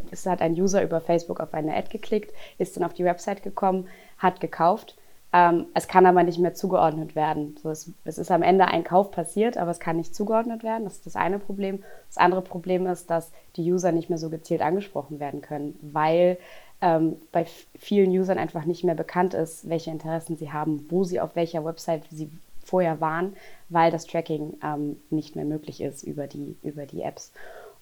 es 0.10 0.26
hat 0.26 0.42
ein 0.42 0.54
User 0.54 0.82
über 0.84 1.00
Facebook 1.00 1.40
auf 1.40 1.54
eine 1.54 1.76
Ad 1.76 1.90
geklickt, 1.90 2.34
ist 2.58 2.76
dann 2.76 2.84
auf 2.84 2.94
die 2.94 3.06
Website 3.06 3.44
gekommen, 3.44 3.88
hat 4.18 4.40
gekauft 4.40 4.96
ähm, 5.34 5.68
es 5.74 5.88
kann 5.88 6.06
aber 6.06 6.24
nicht 6.24 6.40
mehr 6.40 6.54
zugeordnet 6.54 7.16
werden. 7.16 7.56
So, 7.62 7.70
es, 7.70 7.92
es, 8.04 8.18
ist 8.18 8.32
am 8.32 8.44
Ende 8.44 8.66
ein 8.68 8.84
Kauf 8.84 9.12
passiert, 9.12 9.58
aber 9.58 9.72
es 9.72 9.80
kann 9.80 9.98
nicht 9.98 10.14
zugeordnet 10.14 10.64
werden. 10.64 10.84
Das 10.84 10.96
ist 10.96 11.06
das 11.06 11.16
eine 11.16 11.40
Problem. 11.40 11.84
Das 12.08 12.18
andere 12.18 12.42
Problem 12.42 12.86
ist, 12.88 13.10
dass 13.10 13.32
die 13.56 13.72
User 13.72 13.92
nicht 13.92 14.10
mehr 14.10 14.18
so 14.18 14.30
gezielt 14.30 14.62
angesprochen 14.62 15.20
werden 15.20 15.42
können, 15.42 15.80
weil 15.82 16.38
ähm, 16.82 17.18
bei 17.32 17.46
vielen 17.78 18.12
Usern 18.12 18.40
einfach 18.40 18.66
nicht 18.66 18.84
mehr 18.84 18.96
bekannt 18.96 19.34
ist, 19.34 19.70
welche 19.70 19.92
Interessen 19.92 20.36
sie 20.36 20.52
haben, 20.52 20.86
wo 20.90 21.04
sie 21.04 21.22
auf 21.22 21.36
welcher 21.36 21.64
Website 21.64 22.04
sie 22.10 22.30
vorher 22.66 23.00
waren, 23.00 23.36
weil 23.70 23.92
das 23.92 24.06
Tracking 24.06 24.58
ähm, 24.64 24.98
nicht 25.10 25.36
mehr 25.36 25.46
möglich 25.46 25.82
ist 25.82 26.04
über 26.04 26.28
die, 26.28 26.58
über 26.64 26.86
die 26.86 27.02
Apps. 27.02 27.32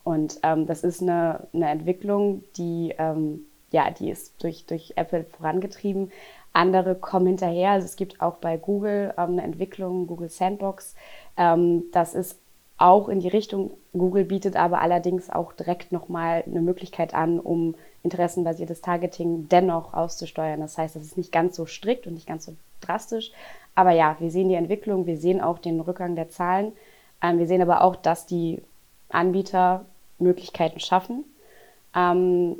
Und 0.03 0.39
ähm, 0.43 0.65
das 0.65 0.83
ist 0.83 1.01
eine, 1.01 1.47
eine 1.53 1.69
Entwicklung, 1.69 2.43
die, 2.57 2.93
ähm, 2.97 3.41
ja, 3.71 3.91
die 3.91 4.09
ist 4.09 4.41
durch, 4.43 4.65
durch 4.65 4.93
Apple 4.95 5.25
vorangetrieben 5.25 6.11
andere 6.53 6.95
kommen 6.95 7.27
hinterher. 7.27 7.71
Also 7.71 7.85
es 7.85 7.95
gibt 7.95 8.21
auch 8.21 8.35
bei 8.35 8.57
Google 8.57 9.13
ähm, 9.17 9.31
eine 9.31 9.43
Entwicklung, 9.43 10.07
Google 10.07 10.29
Sandbox. 10.29 10.95
Ähm, 11.37 11.83
das 11.91 12.13
ist 12.13 12.37
auch 12.77 13.09
in 13.09 13.19
die 13.19 13.27
Richtung. 13.27 13.71
Google 13.93 14.25
bietet 14.25 14.55
aber 14.55 14.81
allerdings 14.81 15.29
auch 15.29 15.53
direkt 15.53 15.91
nochmal 15.91 16.43
eine 16.45 16.61
Möglichkeit 16.61 17.13
an, 17.13 17.39
um 17.39 17.75
interessenbasiertes 18.03 18.81
Targeting 18.81 19.49
dennoch 19.49 19.93
auszusteuern. 19.93 20.61
Das 20.61 20.77
heißt, 20.77 20.95
es 20.95 21.03
ist 21.03 21.17
nicht 21.17 21.31
ganz 21.31 21.55
so 21.55 21.65
strikt 21.65 22.07
und 22.07 22.13
nicht 22.13 22.27
ganz 22.27 22.45
so 22.45 22.53
drastisch. 22.81 23.31
Aber 23.75 23.91
ja, 23.91 24.15
wir 24.19 24.31
sehen 24.31 24.49
die 24.49 24.55
Entwicklung, 24.55 25.05
wir 25.05 25.17
sehen 25.17 25.41
auch 25.41 25.59
den 25.59 25.79
Rückgang 25.81 26.15
der 26.15 26.29
Zahlen. 26.29 26.73
Ähm, 27.21 27.39
wir 27.39 27.47
sehen 27.47 27.61
aber 27.61 27.83
auch, 27.83 27.95
dass 27.95 28.25
die 28.25 28.61
Anbieter 29.09 29.85
Möglichkeiten 30.17 30.79
schaffen. 30.79 31.25
Ähm, 31.95 32.55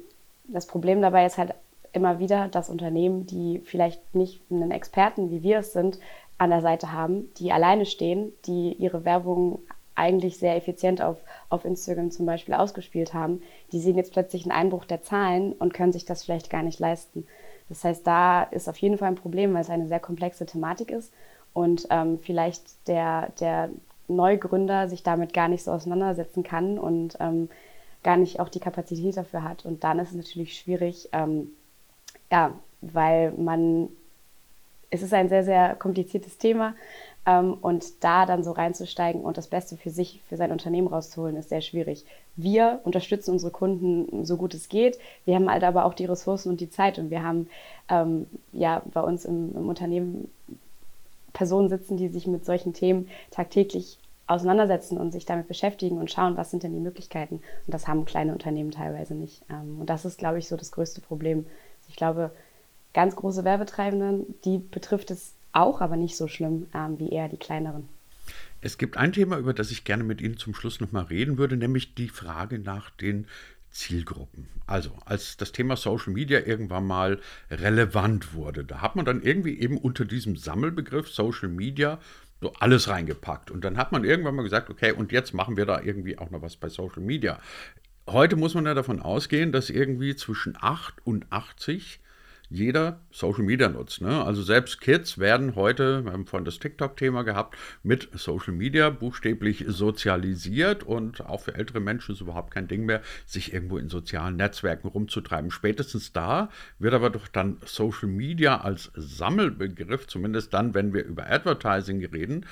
das 0.47 0.65
Problem 0.65 1.02
dabei 1.02 1.25
ist 1.25 1.38
halt 1.38 1.54
immer 1.93 2.19
wieder, 2.19 2.47
dass 2.47 2.69
Unternehmen, 2.69 3.25
die 3.25 3.62
vielleicht 3.65 4.15
nicht 4.15 4.41
einen 4.52 4.71
Experten, 4.71 5.32
wie 5.32 5.43
wir 5.43 5.60
es 5.60 5.73
sind, 5.73 5.99
an 6.38 6.49
der 6.49 6.62
Seite 6.62 6.91
haben, 6.91 7.30
die 7.38 7.52
alleine 7.52 7.86
stehen, 7.86 8.32
die 8.45 8.73
ihre 8.73 9.06
Werbung 9.06 9.60
eigentlich 9.95 10.38
sehr 10.38 10.56
effizient 10.56 11.02
auf, 11.02 11.17
auf 11.49 11.65
Instagram 11.65 12.10
zum 12.10 12.25
Beispiel 12.25 12.54
ausgespielt 12.54 13.13
haben, 13.13 13.41
die 13.73 13.80
sehen 13.80 13.97
jetzt 13.97 14.13
plötzlich 14.13 14.43
einen 14.43 14.54
Einbruch 14.54 14.86
der 14.86 15.04
Zahlen 15.04 15.52
und 15.54 15.73
können 15.73 15.91
sich 15.91 16.06
das 16.06 16.23
vielleicht 16.23 16.49
gar 16.49 16.63
nicht 16.63 16.80
leisten. 16.80 17.28
Das 17.67 17.84
heißt, 17.84 18.08
da 18.08 18.43
ist 18.43 18.69
auf 18.69 18.78
jeden 18.78 18.97
Fall 18.97 19.10
ein 19.10 19.15
Problem, 19.15 19.54
weil 19.54 19.62
es 19.62 19.69
eine 19.69 19.88
sehr 19.88 19.99
komplexe 19.99 20.45
Thematik 20.45 20.89
ist 20.89 21.13
und 21.54 21.88
ähm, 21.89 22.17
vielleicht 22.17 22.88
der, 22.88 23.30
der 23.39 23.69
Neugründer 24.08 24.88
sich 24.88 25.04
damit 25.04 25.34
gar 25.34 25.49
nicht 25.49 25.63
so 25.63 25.71
auseinandersetzen 25.71 26.43
kann 26.43 26.80
und 26.80 27.17
ähm, 27.19 27.49
gar 28.02 28.17
nicht 28.17 28.39
auch 28.39 28.49
die 28.49 28.62
Kapazität 28.62 29.17
dafür 29.17 29.43
hat. 29.43 29.65
Und 29.65 29.84
dann 29.84 29.99
ist 29.99 30.10
es 30.10 30.15
natürlich 30.15 30.58
schwierig, 30.58 31.10
ähm, 31.12 31.52
ja, 32.31 32.53
weil 32.81 33.31
man, 33.31 33.89
es 34.89 35.01
ist 35.01 35.13
ein 35.13 35.29
sehr, 35.29 35.43
sehr 35.43 35.75
kompliziertes 35.75 36.37
Thema 36.37 36.75
ähm, 37.25 37.57
und 37.61 38.03
da 38.03 38.25
dann 38.25 38.43
so 38.43 38.51
reinzusteigen 38.51 39.21
und 39.21 39.37
das 39.37 39.47
Beste 39.47 39.77
für 39.77 39.89
sich, 39.89 40.21
für 40.27 40.37
sein 40.37 40.51
Unternehmen 40.51 40.87
rauszuholen, 40.87 41.35
ist 41.35 41.49
sehr 41.49 41.61
schwierig. 41.61 42.05
Wir 42.35 42.79
unterstützen 42.83 43.31
unsere 43.31 43.51
Kunden 43.51 44.25
so 44.25 44.37
gut 44.37 44.53
es 44.53 44.69
geht. 44.69 44.97
Wir 45.25 45.35
haben 45.35 45.49
halt 45.49 45.63
aber 45.63 45.85
auch 45.85 45.93
die 45.93 46.05
Ressourcen 46.05 46.49
und 46.49 46.61
die 46.61 46.69
Zeit 46.69 46.97
und 46.99 47.09
wir 47.09 47.23
haben 47.23 47.49
ähm, 47.89 48.27
ja 48.53 48.81
bei 48.93 49.01
uns 49.01 49.25
im, 49.25 49.55
im 49.55 49.67
Unternehmen 49.67 50.29
Personen 51.33 51.69
sitzen, 51.69 51.97
die 51.97 52.07
sich 52.07 52.27
mit 52.27 52.45
solchen 52.45 52.73
Themen 52.73 53.09
tagtäglich 53.31 53.97
auseinandersetzen 54.27 54.97
und 54.97 55.11
sich 55.11 55.25
damit 55.25 55.47
beschäftigen 55.47 55.97
und 55.97 56.11
schauen, 56.11 56.37
was 56.37 56.51
sind 56.51 56.63
denn 56.63 56.73
die 56.73 56.79
Möglichkeiten. 56.79 57.35
Und 57.65 57.73
das 57.73 57.87
haben 57.87 58.05
kleine 58.05 58.31
Unternehmen 58.31 58.71
teilweise 58.71 59.15
nicht. 59.15 59.43
Ähm, 59.49 59.79
und 59.79 59.89
das 59.89 60.05
ist, 60.05 60.19
glaube 60.19 60.37
ich, 60.37 60.47
so 60.47 60.55
das 60.55 60.71
größte 60.71 61.01
Problem, 61.01 61.45
Ich 61.89 61.95
glaube, 61.95 62.32
ganz 62.93 63.15
große 63.15 63.43
Werbetreibenden, 63.43 64.36
die 64.45 64.58
betrifft 64.58 65.12
es 65.12 65.34
auch, 65.52 65.82
aber 65.82 65.95
nicht 65.95 66.15
so 66.15 66.28
schlimm 66.28 66.67
ähm, 66.73 66.99
wie 66.99 67.10
eher 67.10 67.30
die 67.30 67.38
kleineren. 67.38 67.89
Es 68.62 68.78
gibt 68.78 68.97
ein 68.97 69.13
Thema, 69.13 69.38
über 69.38 69.54
das 69.54 69.71
ich 69.71 69.84
gerne 69.84 70.04
mit 70.04 70.21
Ihnen 70.21 70.38
zum 70.38 70.54
Schluss 70.54 70.80
nochmal 70.80 71.06
reden 71.06 71.38
würde, 71.38 71.58
nämlich 71.58 71.95
die 71.95 72.10
Frage 72.10 72.60
nach 72.60 72.89
den 72.89 73.25
Zielgruppen. 73.71 74.47
Also, 74.67 74.91
als 75.06 75.38
das 75.38 75.52
Thema 75.52 75.78
Social 75.78 76.13
Media 76.13 76.39
irgendwann 76.39 76.86
mal 76.86 77.19
relevant 77.49 78.34
wurde, 78.34 78.63
da 78.65 78.82
hat 78.82 78.95
man 78.95 79.06
dann 79.06 79.21
irgendwie 79.21 79.60
eben 79.60 79.78
unter 79.78 80.06
diesem 80.06 80.36
Sammelbegriff 80.36 81.08
Social 81.10 81.49
Media 81.49 81.99
so 82.41 82.54
alles 82.60 82.88
reingepackt. 82.88 83.52
Und 83.52 83.63
dann 83.63 83.78
hat 83.78 83.91
man 83.91 84.04
irgendwann 84.04 84.36
mal 84.36 84.43
gesagt, 84.43 84.69
okay, 84.69 84.91
und 84.91 85.12
jetzt 85.12 85.34
machen 85.34 85.58
wir 85.58 85.65
da 85.65 85.82
irgendwie 85.82 86.17
auch 86.17 86.30
noch 86.30 86.41
was 86.41 86.56
bei 86.56 86.69
Social 86.69 87.02
Media. 87.02 87.39
Heute 88.11 88.37
muss 88.37 88.55
man 88.55 88.65
ja 88.65 88.73
davon 88.73 89.01
ausgehen, 89.01 89.51
dass 89.51 89.69
irgendwie 89.69 90.15
zwischen 90.15 90.57
8 90.59 90.95
und 91.03 91.27
80 91.29 91.99
jeder 92.49 93.01
Social 93.11 93.43
Media 93.43 93.69
nutzt. 93.69 94.01
Ne? 94.01 94.23
Also 94.23 94.41
selbst 94.41 94.81
Kids 94.81 95.19
werden 95.19 95.53
heute, 95.53 96.03
wir 96.03 96.13
haben 96.13 96.25
vorhin 96.25 96.45
das 96.45 96.57
TikTok-Thema 96.57 97.21
gehabt, 97.21 97.55
mit 97.83 98.09
Social 98.13 98.53
Media 98.53 98.89
buchstäblich 98.89 99.65
sozialisiert 99.67 100.81
und 100.81 101.23
auch 101.23 101.41
für 101.41 101.53
ältere 101.53 101.81
Menschen 101.81 102.15
ist 102.15 102.21
überhaupt 102.21 102.51
kein 102.51 102.67
Ding 102.67 102.87
mehr, 102.87 103.03
sich 103.27 103.53
irgendwo 103.53 103.77
in 103.77 103.89
sozialen 103.89 104.37
Netzwerken 104.37 104.87
rumzutreiben. 104.87 105.51
Spätestens 105.51 106.11
da 106.11 106.49
wird 106.79 106.95
aber 106.95 107.11
doch 107.11 107.27
dann 107.27 107.57
Social 107.63 108.09
Media 108.09 108.61
als 108.61 108.91
Sammelbegriff, 108.95 110.07
zumindest 110.07 110.51
dann, 110.55 110.73
wenn 110.73 110.93
wir 110.95 111.05
über 111.05 111.29
Advertising 111.29 112.03
reden, 112.03 112.47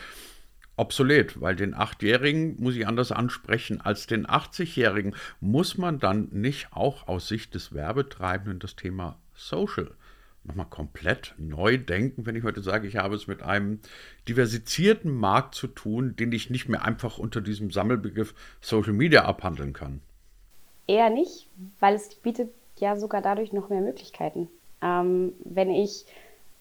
obsolet, 0.77 1.41
weil 1.41 1.55
den 1.55 1.73
Achtjährigen 1.73 2.55
muss 2.61 2.75
ich 2.75 2.87
anders 2.87 3.11
ansprechen 3.11 3.81
als 3.81 4.07
den 4.07 4.25
80-Jährigen. 4.25 5.15
Muss 5.41 5.77
man 5.77 5.99
dann 5.99 6.29
nicht 6.31 6.69
auch 6.71 7.07
aus 7.07 7.27
Sicht 7.27 7.55
des 7.55 7.73
Werbetreibenden 7.73 8.59
das 8.59 8.75
Thema 8.75 9.17
Social 9.35 9.91
nochmal 10.47 10.67
komplett 10.69 11.35
neu 11.37 11.77
denken, 11.77 12.25
wenn 12.25 12.35
ich 12.35 12.43
heute 12.43 12.61
sage, 12.61 12.87
ich 12.87 12.97
habe 12.97 13.15
es 13.15 13.27
mit 13.27 13.43
einem 13.43 13.79
diversifizierten 14.27 15.13
Markt 15.13 15.55
zu 15.55 15.67
tun, 15.67 16.15
den 16.15 16.31
ich 16.31 16.49
nicht 16.49 16.69
mehr 16.69 16.83
einfach 16.83 17.17
unter 17.17 17.41
diesem 17.41 17.71
Sammelbegriff 17.71 18.33
Social 18.61 18.93
Media 18.93 19.25
abhandeln 19.25 19.73
kann? 19.73 20.01
Eher 20.87 21.09
nicht, 21.09 21.49
weil 21.79 21.95
es 21.95 22.15
bietet 22.15 22.51
ja 22.77 22.95
sogar 22.95 23.21
dadurch 23.21 23.51
noch 23.51 23.69
mehr 23.69 23.81
Möglichkeiten. 23.81 24.47
Ähm, 24.81 25.33
wenn 25.43 25.69
ich 25.69 26.05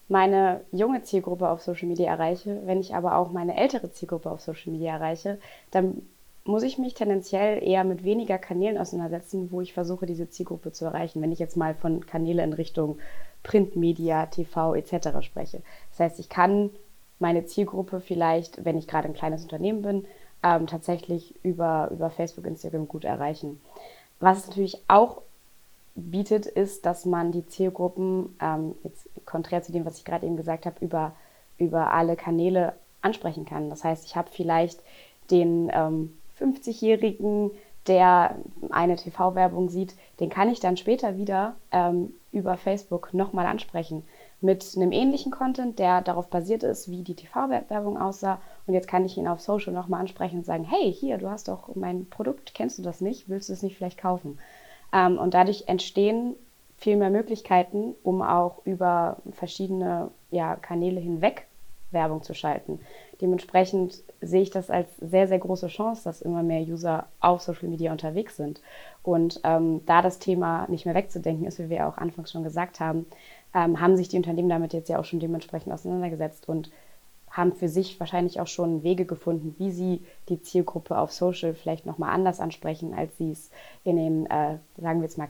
meine 0.09 0.61
junge 0.73 1.03
Zielgruppe 1.03 1.49
auf 1.49 1.62
Social 1.62 1.88
Media 1.88 2.11
erreiche, 2.11 2.62
wenn 2.64 2.81
ich 2.81 2.95
aber 2.95 3.16
auch 3.16 3.31
meine 3.31 3.57
ältere 3.57 3.90
Zielgruppe 3.90 4.31
auf 4.31 4.40
Social 4.40 4.73
Media 4.73 4.95
erreiche, 4.95 5.38
dann 5.71 6.03
muss 6.45 6.62
ich 6.62 6.79
mich 6.79 6.95
tendenziell 6.95 7.62
eher 7.62 7.83
mit 7.83 8.05
weniger 8.05 8.38
Kanälen 8.38 8.79
auseinandersetzen, 8.79 9.51
wo 9.51 9.61
ich 9.61 9.73
versuche, 9.73 10.07
diese 10.07 10.31
Zielgruppe 10.31 10.71
zu 10.71 10.85
erreichen. 10.85 11.21
Wenn 11.21 11.33
ich 11.33 11.40
jetzt 11.40 11.57
mal 11.57 11.75
von 11.75 12.07
Kanäle 12.07 12.45
in 12.45 12.53
Richtung 12.53 12.99
Printmedia, 13.42 14.27
TV 14.27 14.75
etc. 14.75 15.23
spreche. 15.23 15.62
Das 15.90 16.01
heißt, 16.01 16.21
ich 16.21 16.29
kann 16.29 16.71
meine 17.19 17.47
Zielgruppe 17.47 18.01
vielleicht, 18.01 18.64
wenn 18.64 18.77
ich 18.77 18.87
gerade 18.88 19.09
ein 19.09 19.14
kleines 19.14 19.42
Unternehmen 19.42 19.83
bin, 19.83 20.05
ähm, 20.42 20.66
tatsächlich 20.66 21.35
über, 21.45 21.88
über 21.92 22.11
Facebook, 22.11 22.47
Instagram 22.47 22.88
gut 22.88 23.05
erreichen. 23.05 23.61
Was 24.21 24.38
es 24.38 24.49
natürlich 24.49 24.83
auch 24.88 25.23
bietet, 25.96 26.46
ist, 26.46 26.87
dass 26.87 27.04
man 27.04 27.32
die 27.32 27.46
Zielgruppen, 27.46 28.37
ähm, 28.40 28.74
jetzt 28.85 29.09
konträr 29.24 29.62
zu 29.62 29.72
dem, 29.72 29.85
was 29.85 29.98
ich 29.98 30.04
gerade 30.04 30.26
eben 30.26 30.37
gesagt 30.37 30.66
habe, 30.66 30.76
über, 30.80 31.12
über 31.59 31.92
alle 31.92 32.16
Kanäle 32.16 32.74
ansprechen 33.00 33.46
kann. 33.46 33.70
Das 33.70 33.82
heißt, 33.82 34.04
ich 34.04 34.14
habe 34.14 34.28
vielleicht 34.30 34.80
den 35.30 35.70
ähm, 35.72 36.16
50-Jährigen, 36.38 37.50
der 37.87 38.37
eine 38.70 38.96
TV-Werbung 38.96 39.68
sieht, 39.68 39.94
den 40.20 40.28
kann 40.28 40.50
ich 40.50 40.61
dann 40.61 40.76
später 40.76 41.16
wieder 41.16 41.54
ähm, 41.70 42.12
über 42.32 42.56
Facebook 42.56 43.14
nochmal 43.14 43.46
ansprechen. 43.46 44.02
Mit 44.40 44.74
einem 44.76 44.92
ähnlichen 44.92 45.32
Content, 45.32 45.78
der 45.78 46.02
darauf 46.02 46.28
basiert 46.28 46.62
ist, 46.62 46.90
wie 46.90 47.02
die 47.02 47.14
TV-Werbung 47.14 47.96
aussah. 47.96 48.38
Und 48.66 48.74
jetzt 48.74 48.88
kann 48.88 49.04
ich 49.06 49.16
ihn 49.16 49.28
auf 49.28 49.40
Social 49.40 49.72
nochmal 49.72 50.00
ansprechen 50.00 50.38
und 50.38 50.46
sagen, 50.46 50.64
hey, 50.64 50.92
hier, 50.92 51.16
du 51.16 51.30
hast 51.30 51.48
doch 51.48 51.74
mein 51.74 52.06
Produkt, 52.11 52.54
kennst 52.54 52.78
du 52.78 52.82
das 52.82 53.00
nicht? 53.00 53.28
Willst 53.28 53.48
du 53.48 53.54
es 53.54 53.62
nicht 53.62 53.76
vielleicht 53.76 53.98
kaufen? 53.98 54.38
Ähm, 54.92 55.18
und 55.18 55.35
dadurch 55.35 55.64
entstehen 55.66 56.35
viel 56.77 56.96
mehr 56.96 57.11
Möglichkeiten, 57.11 57.94
um 58.03 58.22
auch 58.22 58.61
über 58.64 59.16
verschiedene 59.33 60.11
ja, 60.31 60.57
Kanäle 60.57 61.01
hinweg 61.01 61.46
Werbung 61.90 62.22
zu 62.22 62.35
schalten. 62.35 62.81
Dementsprechend 63.20 64.03
sehe 64.20 64.42
ich 64.42 64.51
das 64.51 64.70
als 64.70 64.88
sehr, 64.99 65.29
sehr 65.29 65.38
große 65.38 65.68
Chance, 65.68 66.05
dass 66.05 66.20
immer 66.20 66.42
mehr 66.42 66.61
User 66.61 67.07
auf 67.20 67.40
Social 67.40 67.68
Media 67.68 67.92
unterwegs 67.92 68.37
sind. 68.37 68.61
Und 69.03 69.40
ähm, 69.44 69.81
da 69.87 70.03
das 70.03 70.18
Thema 70.18 70.66
nicht 70.68 70.85
mehr 70.85 70.94
wegzudenken 70.94 71.46
ist, 71.46 71.59
wie 71.59 71.70
wir 71.70 71.88
auch 71.88 71.96
anfangs 71.96 72.33
schon 72.33 72.44
gesagt 72.44 72.81
haben, 72.81 73.07
ähm, 73.55 73.81
haben 73.81 73.96
sich 73.96 74.09
die 74.09 74.16
Unternehmen 74.16 74.49
damit 74.49 74.75
jetzt 74.75 74.88
ja 74.88 74.99
auch 74.99 75.05
schon 75.05 75.20
dementsprechend 75.20 75.72
auseinandergesetzt 75.72 76.49
und 76.49 76.70
haben 77.37 77.53
für 77.53 77.68
sich 77.68 78.01
wahrscheinlich 78.01 78.40
auch 78.40 78.46
schon 78.46 78.83
Wege 78.83 79.05
gefunden, 79.05 79.55
wie 79.59 79.70
sie 79.70 80.03
die 80.29 80.40
Zielgruppe 80.40 80.96
auf 80.96 81.12
Social 81.12 81.55
vielleicht 81.55 81.85
nochmal 81.85 82.14
anders 82.14 82.40
ansprechen, 82.40 82.94
als 82.94 83.16
sie 83.18 83.31
es 83.31 83.51
in 83.85 83.96
den, 83.96 84.27
äh, 84.27 84.59
sagen 84.79 85.01
wir 85.01 85.07
jetzt 85.07 85.18
mal, 85.18 85.29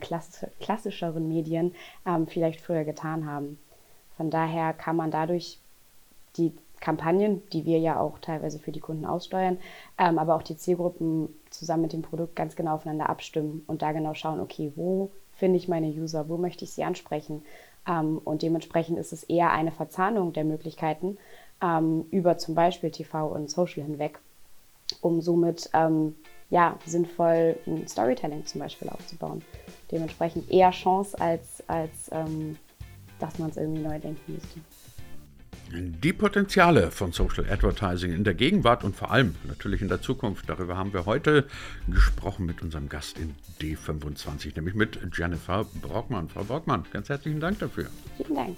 klassischeren 0.59 1.27
Medien 1.27 1.75
ähm, 2.05 2.27
vielleicht 2.27 2.61
früher 2.61 2.85
getan 2.85 3.29
haben. 3.29 3.59
Von 4.15 4.29
daher 4.29 4.73
kann 4.73 4.95
man 4.95 5.11
dadurch 5.11 5.59
die 6.37 6.53
Kampagnen, 6.79 7.41
die 7.51 7.65
wir 7.65 7.79
ja 7.79 7.99
auch 7.99 8.19
teilweise 8.19 8.59
für 8.59 8.71
die 8.71 8.79
Kunden 8.79 9.05
aussteuern, 9.05 9.57
ähm, 9.97 10.17
aber 10.17 10.35
auch 10.35 10.43
die 10.43 10.57
Zielgruppen 10.57 11.29
zusammen 11.49 11.83
mit 11.83 11.93
dem 11.93 12.03
Produkt 12.03 12.35
ganz 12.35 12.55
genau 12.55 12.75
aufeinander 12.75 13.09
abstimmen 13.09 13.63
und 13.67 13.81
da 13.81 13.91
genau 13.91 14.13
schauen, 14.13 14.39
okay, 14.39 14.71
wo 14.75 15.11
finde 15.33 15.57
ich 15.57 15.67
meine 15.67 15.87
User, 15.87 16.29
wo 16.29 16.37
möchte 16.37 16.63
ich 16.63 16.71
sie 16.71 16.83
ansprechen. 16.83 17.43
Ähm, 17.87 18.19
und 18.23 18.41
dementsprechend 18.41 18.97
ist 18.97 19.13
es 19.13 19.23
eher 19.23 19.51
eine 19.51 19.71
Verzahnung 19.71 20.33
der 20.33 20.43
Möglichkeiten 20.43 21.17
ähm, 21.61 22.05
über 22.11 22.37
zum 22.37 22.55
Beispiel 22.55 22.91
TV 22.91 23.27
und 23.27 23.49
Social 23.49 23.83
hinweg, 23.83 24.19
um 25.01 25.21
somit 25.21 25.69
ähm, 25.73 26.15
ja, 26.49 26.77
sinnvoll 26.85 27.57
ein 27.67 27.87
Storytelling 27.87 28.45
zum 28.45 28.61
Beispiel 28.61 28.89
aufzubauen. 28.89 29.41
Dementsprechend 29.91 30.49
eher 30.49 30.71
Chance 30.71 31.19
als, 31.19 31.63
als 31.67 32.09
ähm, 32.11 32.57
dass 33.19 33.37
man 33.39 33.49
es 33.49 33.57
irgendwie 33.57 33.81
neu 33.81 33.99
denken 33.99 34.33
müsste. 34.33 34.59
Die 35.73 36.13
Potenziale 36.13 36.91
von 36.91 37.11
Social 37.11 37.45
Advertising 37.49 38.13
in 38.13 38.23
der 38.23 38.33
Gegenwart 38.33 38.85
und 38.85 38.95
vor 38.95 39.11
allem 39.11 39.35
natürlich 39.45 39.81
in 39.81 39.89
der 39.89 40.01
Zukunft, 40.01 40.47
darüber 40.47 40.77
haben 40.77 40.93
wir 40.93 41.05
heute 41.05 41.45
gesprochen 41.89 42.45
mit 42.45 42.61
unserem 42.61 42.87
Gast 42.87 43.17
in 43.17 43.35
D25, 43.59 44.55
nämlich 44.55 44.75
mit 44.75 44.97
Jennifer 45.13 45.65
Brockmann. 45.81 46.29
Frau 46.29 46.45
Brockmann, 46.45 46.85
ganz 46.93 47.09
herzlichen 47.09 47.41
Dank 47.41 47.59
dafür. 47.59 47.87
Vielen 48.15 48.35
Dank. 48.35 48.57